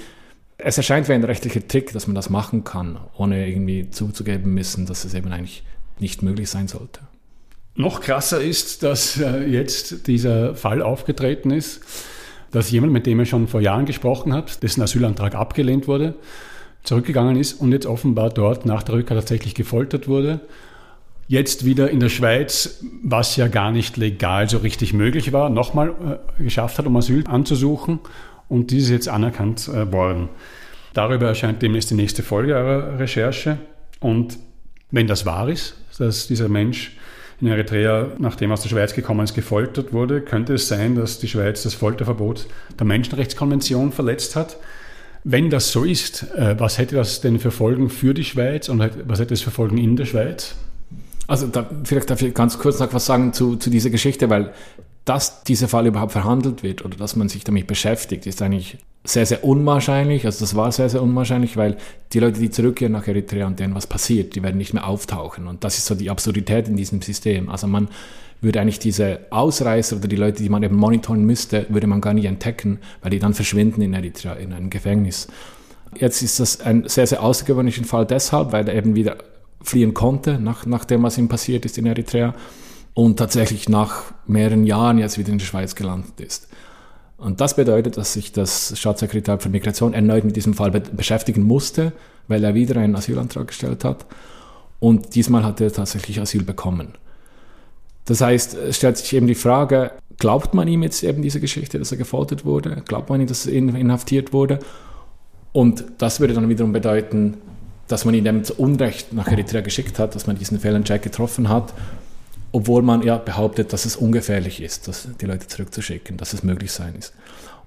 es 0.57 0.79
erscheint 0.79 1.09
wie 1.09 1.13
ein 1.13 1.25
rechtlicher 1.25 1.67
Trick, 1.67 1.93
dass 1.93 2.07
man 2.07 2.15
das 2.15 2.31
machen 2.31 2.63
kann, 2.63 2.99
ohne 3.19 3.47
irgendwie 3.49 3.91
zuzugeben 3.91 4.55
müssen, 4.55 4.87
dass 4.87 5.05
es 5.05 5.15
eben 5.15 5.33
eigentlich 5.33 5.65
nicht 5.99 6.23
möglich 6.23 6.49
sein 6.49 6.69
sollte. 6.69 7.01
Noch 7.75 8.01
krasser 8.01 8.41
ist, 8.41 8.85
dass 8.85 9.19
äh, 9.19 9.45
jetzt 9.45 10.07
dieser 10.07 10.55
Fall 10.55 10.81
aufgetreten 10.81 11.51
ist, 11.51 11.81
dass 12.53 12.71
jemand, 12.71 12.93
mit 12.93 13.05
dem 13.05 13.19
er 13.19 13.27
schon 13.27 13.49
vor 13.49 13.61
Jahren 13.61 13.85
gesprochen 13.85 14.33
hat, 14.33 14.63
dessen 14.63 14.81
Asylantrag 14.81 15.35
abgelehnt 15.35 15.89
wurde, 15.89 16.15
zurückgegangen 16.85 17.35
ist 17.37 17.55
und 17.55 17.73
jetzt 17.73 17.87
offenbar 17.87 18.31
dort 18.31 18.65
nach 18.65 18.85
der 18.85 18.95
Rückkehr 18.95 19.17
tatsächlich 19.17 19.57
gefoltert 19.57 20.07
wurde 20.07 20.41
Jetzt 21.29 21.65
wieder 21.65 21.91
in 21.91 21.99
der 21.99 22.09
Schweiz, 22.09 22.85
was 23.03 23.35
ja 23.35 23.49
gar 23.49 23.73
nicht 23.73 23.97
legal 23.97 24.49
so 24.49 24.59
richtig 24.59 24.93
möglich 24.93 25.33
war, 25.33 25.51
nochmal 25.51 26.21
äh, 26.39 26.43
geschafft 26.43 26.79
hat, 26.79 26.87
um 26.87 26.97
Asyl 26.97 27.25
anzusuchen. 27.27 27.99
Und 28.49 28.71
dies 28.71 28.85
ist 28.85 28.91
jetzt 28.91 29.09
anerkannt 29.09 29.67
äh, 29.69 29.91
worden. 29.93 30.29
Darüber 30.95 31.27
erscheint 31.27 31.61
demnächst 31.63 31.91
die 31.91 31.95
nächste 31.95 32.23
Folge 32.23 32.55
eurer 32.55 32.99
Recherche. 33.01 33.59
Und 33.99 34.39
wenn 34.93 35.09
das 35.09 35.27
wahr 35.27 35.49
ist, 35.49 35.77
dass 35.99 36.29
dieser 36.29 36.49
Mensch 36.49 36.97
in 37.41 37.49
Eritrea, 37.49 38.13
nachdem 38.19 38.51
er 38.51 38.55
aus 38.55 38.63
der 38.63 38.69
Schweiz 38.69 38.95
gekommen 38.95 39.25
ist, 39.25 39.35
gefoltert 39.35 39.93
wurde, 39.93 40.21
könnte 40.21 40.55
es 40.55 40.69
sein, 40.69 40.95
dass 40.95 41.19
die 41.19 41.29
Schweiz 41.29 41.65
das 41.65 41.75
Folterverbot 41.75 42.47
der 42.79 42.87
Menschenrechtskonvention 42.87 43.91
verletzt 43.91 44.37
hat. 44.37 44.59
Wenn 45.25 45.51
das 45.51 45.73
so 45.73 45.83
ist, 45.83 46.23
äh, 46.37 46.55
was 46.59 46.79
hätte 46.79 46.95
das 46.95 47.21
denn 47.21 47.41
für 47.41 47.51
Folgen 47.51 47.91
für 47.91 48.15
die 48.15 48.23
Schweiz 48.25 48.69
und 48.69 48.79
was 49.07 49.19
hätte 49.19 49.35
es 49.35 49.43
für 49.43 49.51
Folgen 49.51 49.77
in 49.77 49.97
der 49.97 50.05
Schweiz? 50.05 50.55
Also 51.27 51.47
da, 51.47 51.69
vielleicht 51.85 52.11
darf 52.11 52.23
ich 52.23 52.35
ganz 52.35 52.59
kurz 52.59 52.79
noch 52.79 52.93
was 52.93 53.07
sagen 53.07 53.33
zu, 53.33 53.57
zu 53.57 53.71
dieser 53.71 53.91
Geschichte, 53.91 54.31
weil 54.31 54.53
dass 55.07 55.45
dieser 55.45 55.69
Fall 55.69 55.87
überhaupt 55.87 56.13
verhandelt 56.13 56.65
wird 56.65 56.85
oder 56.85 56.97
dass 56.97 57.15
man 57.15 57.29
sich 57.29 57.45
damit 57.45 57.69
beschäftigt, 57.69 58.27
ist 58.27 58.43
eigentlich 58.43 58.79
sehr, 59.05 59.25
sehr 59.25 59.45
unwahrscheinlich. 59.45 60.27
Also 60.27 60.41
das 60.41 60.57
war 60.57 60.73
sehr, 60.73 60.89
sehr 60.89 61.01
unwahrscheinlich, 61.01 61.57
weil 61.57 61.77
die 62.13 62.19
Leute, 62.19 62.41
die 62.41 62.51
zurückkehren 62.51 62.93
nach 62.93 63.07
Eritrea 63.07 63.47
und 63.47 63.61
denen 63.61 63.77
was 63.77 63.87
passiert, 63.87 64.35
die 64.35 64.43
werden 64.43 64.59
nicht 64.59 64.75
mehr 64.75 64.87
auftauchen. 64.87 65.47
Und 65.47 65.63
das 65.63 65.79
ist 65.79 65.87
so 65.87 65.95
die 65.95 66.11
Absurdität 66.11 66.67
in 66.67 66.77
diesem 66.77 67.03
System. 67.03 67.49
Also 67.49 67.69
man 67.69 67.87
würde 68.41 68.61
eigentlich 68.61 68.81
diese 68.81 69.21
Ausreißer 69.31 69.97
oder 69.97 70.09
die 70.09 70.17
Leute, 70.17 70.43
die 70.43 70.49
man 70.49 70.65
eben 70.65 70.75
monitoren 70.75 71.25
müsste, 71.25 71.67
würde 71.69 71.87
man 71.87 72.01
gar 72.01 72.13
nicht 72.13 72.27
entdecken, 72.27 72.81
weil 73.01 73.13
die 73.13 73.21
dann 73.21 73.33
verschwinden 73.33 73.83
in 73.83 73.95
Eritrea, 73.95 74.35
in 74.35 74.53
einem 74.53 74.71
Gefängnis. 74.71 75.29
Jetzt 75.97 76.21
ist 76.23 76.41
das 76.41 76.61
ein 76.61 76.89
sehr, 76.89 77.07
sehr 77.07 77.23
außergewöhnlicher 77.23 77.85
Fall 77.85 78.07
deshalb, 78.07 78.51
weil 78.51 78.69
eben 78.69 78.97
wieder 78.97 79.17
fliehen 79.67 79.95
konnte, 79.95 80.39
nach, 80.39 80.65
nachdem 80.67 81.03
was 81.03 81.19
ihm 81.19 81.29
passiert 81.29 81.65
ist 81.65 81.79
in 81.79 81.87
Eritrea. 81.87 82.35
und 82.95 83.19
tatsächlich 83.19 83.69
nach 83.69 84.15
mehreren 84.27 84.65
Jahren 84.65 84.97
jetzt 84.97 85.19
wieder 85.19 85.31
in 85.31 85.37
der 85.37 85.45
Schweiz 85.45 85.75
gelandet 85.75 86.19
ist. 86.19 86.49
Und 87.19 87.43
das 87.43 87.55
bedeutet, 87.55 87.99
dass 87.99 88.15
sich 88.15 88.33
das 88.33 88.73
Staatssekretariat 88.79 89.43
für 89.43 89.51
Migration 89.51 89.93
erneut 89.93 90.25
mit 90.25 90.35
diesem 90.35 90.55
Fall 90.55 90.71
beschäftigen 90.71 91.43
musste, 91.43 91.93
weil 92.27 92.43
er 92.43 92.55
wieder 92.55 92.81
einen 92.81 92.97
Asylantrag 92.97 93.49
gestellt 93.49 93.85
hat. 93.85 94.07
Und 94.79 95.15
diesmal 95.15 95.45
hat 95.45 95.61
er 95.61 95.71
tatsächlich 95.71 96.21
Asyl 96.21 96.43
bekommen. 96.43 96.95
Das 98.07 98.23
heißt, 98.23 98.55
es 98.55 98.77
stellt 98.77 98.97
sich 98.97 99.13
eben 99.13 99.27
die 99.27 99.35
Frage, 99.35 99.93
glaubt 100.19 100.55
man 100.55 100.67
ihm 100.67 100.83
jetzt 100.83 101.03
eben 101.03 101.21
diese 101.21 101.41
Geschichte, 101.41 101.79
dass 101.79 101.93
er 101.93 101.99
gefoltert 101.99 102.47
wurde? 102.47 102.83
Glaubt 102.87 103.11
man 103.11 103.21
ihm, 103.21 103.27
dass 103.27 103.47
er 103.47 103.53
inhaftiert 103.53 104.33
wurde? 104.33 104.59
Und 105.53 105.85
das 105.99 106.21
würde 106.21 106.33
dann 106.33 106.49
wiederum 106.49 106.73
bedeuten, 106.73 107.39
dass 107.89 108.05
man 108.05 108.15
ihn 108.15 108.27
eben 108.27 108.45
zu 108.45 108.55
Unrecht 108.55 109.13
nach 109.13 109.29
Eritrea 109.29 109.61
geschickt 109.61 109.99
hat, 109.99 110.15
dass 110.15 110.27
man 110.27 110.37
diesen 110.37 110.59
Fehlentscheid 110.59 111.03
getroffen 111.03 111.49
hat, 111.49 111.73
obwohl 112.53 112.83
man 112.83 113.03
ja 113.03 113.19
behauptet, 113.19 113.73
dass 113.73 113.85
es 113.85 113.97
ungefährlich 113.97 114.63
ist, 114.63 114.89
dass 114.89 115.09
die 115.21 115.27
Leute 115.27 115.47
zurückzuschicken, 115.47 116.17
dass 116.17 116.33
es 116.33 116.43
möglich 116.43 116.73
sein 116.73 116.95
ist. 116.99 117.13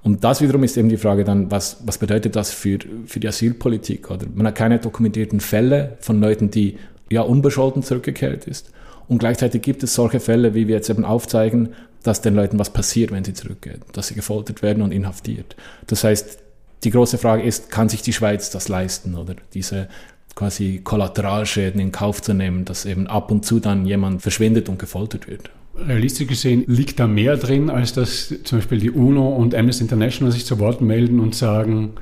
Und 0.02 0.24
das 0.24 0.42
wiederum 0.42 0.64
ist 0.64 0.78
eben 0.78 0.90
die 0.90 0.98
Frage 0.98 1.24
dann, 1.24 1.52
was, 1.52 1.78
was 1.86 1.98
bedeutet 1.98 2.36
das 2.36 2.52
für, 2.52 2.80
für 3.06 3.20
die 3.20 3.28
Asylpolitik? 3.28 4.10
Oder 4.10 4.28
man 4.34 4.48
hat 4.48 4.56
keine 4.56 4.80
dokumentierten 4.80 5.42
Fälle 5.42 5.98
von 6.00 6.22
Leuten, 6.22 6.52
die 6.52 6.78
ja 7.10 7.22
unbescholten 7.22 7.84
zurückgekehrt 7.84 8.48
ist. 8.48 8.72
Und 9.08 9.18
gleichzeitig 9.18 9.62
gibt 9.62 9.84
es 9.84 9.96
solche 9.96 10.20
Fälle, 10.20 10.54
wie 10.54 10.68
wir 10.68 10.76
jetzt 10.76 10.90
eben 10.90 11.04
aufzeigen, 11.04 11.70
dass 12.04 12.22
den 12.22 12.36
Leuten 12.36 12.60
was 12.60 12.72
passiert, 12.72 13.12
wenn 13.12 13.26
sie 13.26 13.34
zurückgehen, 13.34 13.82
dass 13.92 14.08
sie 14.08 14.16
gefoltert 14.16 14.62
werden 14.62 14.82
und 14.84 14.92
inhaftiert. 14.92 15.56
Das 15.88 16.04
heißt, 16.04 16.40
die 16.84 16.92
große 16.92 17.18
Frage 17.18 17.44
ist, 17.44 17.70
kann 17.72 17.90
sich 17.90 18.02
die 18.02 18.14
Schweiz 18.14 18.50
das 18.50 18.68
leisten 18.68 19.16
oder 19.16 19.36
diese 19.54 19.90
quasi 20.36 20.82
Kollateralschäden 20.84 21.82
in 21.82 21.92
Kauf 21.92 22.22
zu 22.22 22.34
nehmen, 22.34 22.66
dass 22.66 22.86
eben 22.86 23.08
ab 23.08 23.32
und 23.32 23.46
zu 23.46 23.60
dann 23.60 23.86
jemand 23.86 24.22
verschwindet 24.22 24.70
und 24.70 24.80
gefoltert 24.80 25.28
wird? 25.28 25.50
Realistisch 25.76 26.28
gesehen 26.28 26.64
liegt 26.68 27.00
da 27.00 27.08
mehr 27.08 27.38
drin, 27.38 27.70
als 27.70 27.94
dass 27.94 28.34
zum 28.44 28.60
Beispiel 28.60 28.80
die 28.80 28.92
UNO 28.92 29.30
und 29.30 29.56
Amnesty 29.56 29.84
International 29.84 30.32
sich 30.32 30.46
zu 30.46 30.60
Wort 30.60 30.82
melden 30.82 31.20
und 31.20 31.36
sagen, 31.36 31.94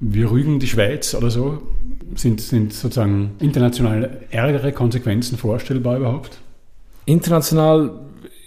wir 0.00 0.30
rügen 0.30 0.58
die 0.58 0.66
Schweiz 0.66 1.14
oder 1.14 1.30
so. 1.30 1.62
Sind, 2.14 2.40
sind 2.40 2.72
sozusagen 2.72 3.32
international 3.40 4.22
ärgere 4.30 4.72
Konsequenzen 4.72 5.38
vorstellbar 5.38 5.98
überhaupt? 5.98 6.38
International 7.06 8.00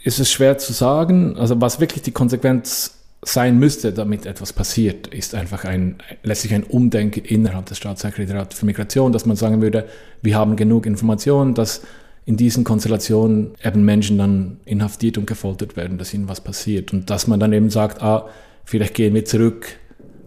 ist 0.04 0.20
es 0.20 0.32
schwer 0.32 0.58
zu 0.58 0.74
sagen. 0.74 1.38
Also 1.38 1.60
was 1.62 1.80
wirklich 1.80 2.02
die 2.02 2.12
Konsequenz 2.12 3.03
sein 3.26 3.60
müsste, 3.60 3.94
damit 3.94 4.26
etwas 4.26 4.54
passiert, 4.54 5.08
ist 5.08 5.36
einfach 5.36 5.66
ein, 5.66 5.96
letztlich 6.24 6.54
ein 6.54 6.64
Umdenken 6.64 7.24
innerhalb 7.24 7.66
des 7.68 7.78
Staatssekretariats 7.78 8.58
für 8.58 8.66
Migration, 8.66 9.12
dass 9.12 9.26
man 9.26 9.36
sagen 9.36 9.62
würde, 9.62 9.86
wir 10.22 10.36
haben 10.36 10.56
genug 10.56 10.86
Informationen, 10.86 11.54
dass 11.54 11.82
in 12.26 12.38
diesen 12.38 12.64
Konstellationen 12.64 13.52
eben 13.64 13.84
Menschen 13.84 14.18
dann 14.18 14.58
inhaftiert 14.66 15.18
und 15.18 15.28
gefoltert 15.28 15.76
werden, 15.76 15.98
dass 15.98 16.14
ihnen 16.14 16.30
was 16.30 16.42
passiert. 16.42 16.94
Und 16.94 17.10
dass 17.10 17.28
man 17.28 17.40
dann 17.40 17.52
eben 17.52 17.70
sagt, 17.70 18.02
ah, 18.02 18.30
vielleicht 18.64 18.94
gehen 18.94 19.14
wir 19.14 19.26
zurück 19.26 19.68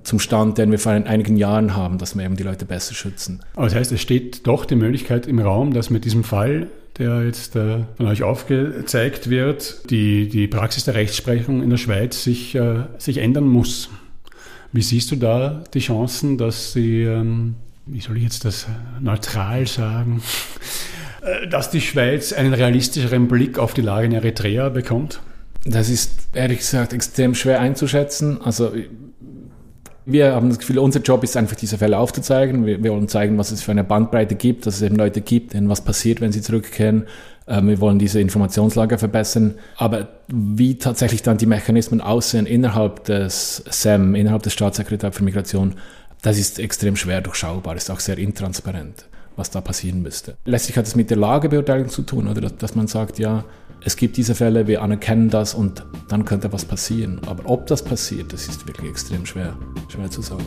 zum 0.02 0.18
Stand, 0.20 0.58
den 0.58 0.70
wir 0.70 0.78
vor 0.78 0.92
einigen 0.92 1.36
Jahren 1.36 1.74
haben, 1.74 1.98
dass 1.98 2.14
wir 2.14 2.24
eben 2.24 2.36
die 2.36 2.44
Leute 2.44 2.64
besser 2.64 2.94
schützen. 2.94 3.40
Aber 3.54 3.66
das 3.66 3.74
heißt, 3.74 3.92
es 3.92 4.00
steht 4.00 4.46
doch 4.46 4.64
die 4.64 4.76
Möglichkeit 4.76 5.26
im 5.26 5.40
Raum, 5.40 5.72
dass 5.72 5.90
mit 5.90 6.04
diesem 6.04 6.22
Fall, 6.22 6.68
der 6.98 7.24
jetzt 7.24 7.56
äh, 7.56 7.84
von 7.96 8.06
euch 8.06 8.22
aufgezeigt 8.22 9.28
wird, 9.28 9.90
die, 9.90 10.28
die 10.28 10.48
Praxis 10.48 10.84
der 10.84 10.94
Rechtsprechung 10.94 11.62
in 11.62 11.70
der 11.70 11.76
Schweiz 11.76 12.24
sich, 12.24 12.54
äh, 12.54 12.84
sich 12.98 13.18
ändern 13.18 13.46
muss. 13.46 13.90
Wie 14.72 14.82
siehst 14.82 15.10
du 15.10 15.16
da 15.16 15.64
die 15.74 15.80
Chancen, 15.80 16.38
dass 16.38 16.72
sie, 16.72 17.02
ähm, 17.02 17.56
wie 17.86 18.00
soll 18.00 18.16
ich 18.16 18.22
jetzt 18.22 18.44
das 18.44 18.66
neutral 19.00 19.66
sagen, 19.66 20.22
äh, 21.22 21.48
dass 21.48 21.70
die 21.70 21.80
Schweiz 21.80 22.32
einen 22.32 22.54
realistischeren 22.54 23.28
Blick 23.28 23.58
auf 23.58 23.74
die 23.74 23.82
Lage 23.82 24.06
in 24.06 24.12
Eritrea 24.12 24.70
bekommt? 24.70 25.20
Das 25.64 25.88
ist 25.88 26.28
ehrlich 26.32 26.58
gesagt 26.58 26.92
extrem 26.92 27.34
schwer 27.34 27.60
einzuschätzen. 27.60 28.40
Also 28.40 28.72
wir 30.06 30.34
haben 30.34 30.48
das 30.48 30.60
Gefühl, 30.60 30.78
unser 30.78 31.00
Job 31.00 31.24
ist 31.24 31.36
einfach, 31.36 31.56
diese 31.56 31.78
Fälle 31.78 31.98
aufzuzeigen. 31.98 32.64
Wir, 32.64 32.82
wir, 32.82 32.92
wollen 32.92 33.08
zeigen, 33.08 33.36
was 33.38 33.50
es 33.50 33.62
für 33.62 33.72
eine 33.72 33.82
Bandbreite 33.82 34.36
gibt, 34.36 34.64
dass 34.64 34.76
es 34.76 34.82
eben 34.82 34.94
Leute 34.94 35.20
gibt, 35.20 35.52
denen 35.52 35.68
was 35.68 35.80
passiert, 35.80 36.20
wenn 36.20 36.30
sie 36.30 36.40
zurückkehren. 36.40 37.06
Ähm, 37.48 37.68
wir 37.68 37.80
wollen 37.80 37.98
diese 37.98 38.20
Informationslage 38.20 38.98
verbessern. 38.98 39.56
Aber 39.76 40.08
wie 40.28 40.78
tatsächlich 40.78 41.22
dann 41.22 41.38
die 41.38 41.46
Mechanismen 41.46 42.00
aussehen 42.00 42.46
innerhalb 42.46 43.04
des 43.04 43.64
SEM, 43.68 44.14
innerhalb 44.14 44.44
des 44.44 44.52
Staatssekretariats 44.52 45.18
für 45.18 45.24
Migration, 45.24 45.74
das 46.22 46.38
ist 46.38 46.60
extrem 46.60 46.94
schwer 46.94 47.20
durchschaubar, 47.20 47.74
ist 47.74 47.90
auch 47.90 48.00
sehr 48.00 48.16
intransparent, 48.16 49.06
was 49.34 49.50
da 49.50 49.60
passieren 49.60 50.02
müsste. 50.02 50.36
Letztlich 50.44 50.78
hat 50.78 50.86
es 50.86 50.94
mit 50.94 51.10
der 51.10 51.16
Lagebeurteilung 51.16 51.88
zu 51.88 52.02
tun, 52.02 52.28
oder 52.28 52.40
dass, 52.42 52.56
dass 52.56 52.74
man 52.76 52.86
sagt, 52.86 53.18
ja, 53.18 53.44
es 53.80 53.96
gibt 53.96 54.16
diese 54.16 54.34
Fälle, 54.34 54.66
wir 54.66 54.82
anerkennen 54.82 55.30
das 55.30 55.54
und 55.54 55.86
dann 56.08 56.24
könnte 56.24 56.52
was 56.52 56.64
passieren. 56.64 57.20
Aber 57.26 57.48
ob 57.50 57.66
das 57.66 57.84
passiert, 57.84 58.32
das 58.32 58.48
ist 58.48 58.66
wirklich 58.66 58.90
extrem 58.90 59.24
schwer, 59.26 59.56
schwer 59.88 60.10
zu 60.10 60.22
sagen. 60.22 60.46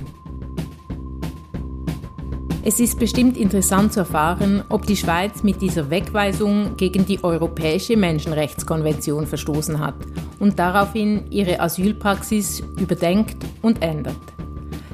Es 2.61 2.79
ist 2.81 2.99
bestimmt 2.99 3.37
interessant 3.37 3.93
zu 3.93 4.01
erfahren, 4.01 4.63
ob 4.67 4.85
die 4.85 4.97
Schweiz 4.97 5.43
mit 5.43 5.61
dieser 5.61 5.89
Wegweisung 5.89 6.75
gegen 6.75 7.05
die 7.05 7.23
Europäische 7.23 7.95
Menschenrechtskonvention 7.95 9.27
verstoßen 9.27 9.79
hat 9.79 9.95
und 10.39 10.59
daraufhin 10.59 11.31
ihre 11.31 11.61
Asylpraxis 11.61 12.61
überdenkt 12.77 13.37
und 13.61 13.81
ändert. 13.81 14.17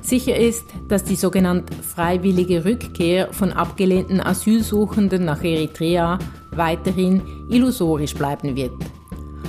Sicher 0.01 0.35
ist, 0.35 0.67
dass 0.87 1.03
die 1.03 1.15
sogenannte 1.15 1.73
freiwillige 1.81 2.63
Rückkehr 2.63 3.33
von 3.33 3.51
abgelehnten 3.51 4.21
Asylsuchenden 4.21 5.25
nach 5.25 5.43
Eritrea 5.43 6.19
weiterhin 6.57 7.21
illusorisch 7.49 8.13
bleiben 8.13 8.55
wird. 8.55 8.73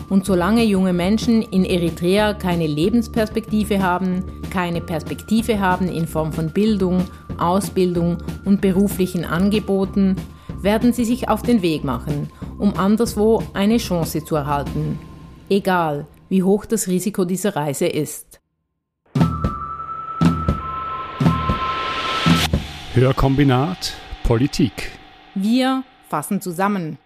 Und 0.08 0.24
solange 0.24 0.64
junge 0.64 0.92
Menschen 0.92 1.42
in 1.42 1.64
Eritrea 1.64 2.34
keine 2.34 2.66
Lebensperspektive 2.66 3.82
haben, 3.82 4.24
keine 4.50 4.80
Perspektive 4.80 5.58
haben 5.58 5.88
in 5.88 6.06
Form 6.06 6.32
von 6.32 6.50
Bildung, 6.50 7.04
Ausbildung 7.38 8.18
und 8.44 8.60
beruflichen 8.60 9.24
Angeboten, 9.24 10.16
werden 10.60 10.92
sie 10.92 11.04
sich 11.04 11.28
auf 11.28 11.42
den 11.42 11.62
Weg 11.62 11.84
machen, 11.84 12.30
um 12.58 12.76
anderswo 12.78 13.42
eine 13.52 13.78
Chance 13.78 14.24
zu 14.24 14.36
erhalten, 14.36 14.98
egal 15.48 16.06
wie 16.28 16.42
hoch 16.42 16.66
das 16.66 16.88
Risiko 16.88 17.24
dieser 17.24 17.56
Reise 17.56 17.86
ist. 17.86 18.40
Hörkombinat 22.94 23.92
Politik. 24.22 24.90
Wir 25.34 25.84
fassen 26.08 26.40
zusammen. 26.40 26.98